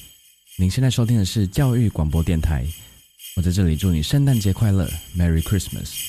[0.55, 2.64] 您现在收听的是教育广播电台。
[3.34, 6.05] 我在这里祝你圣诞节快乐，Merry Christmas。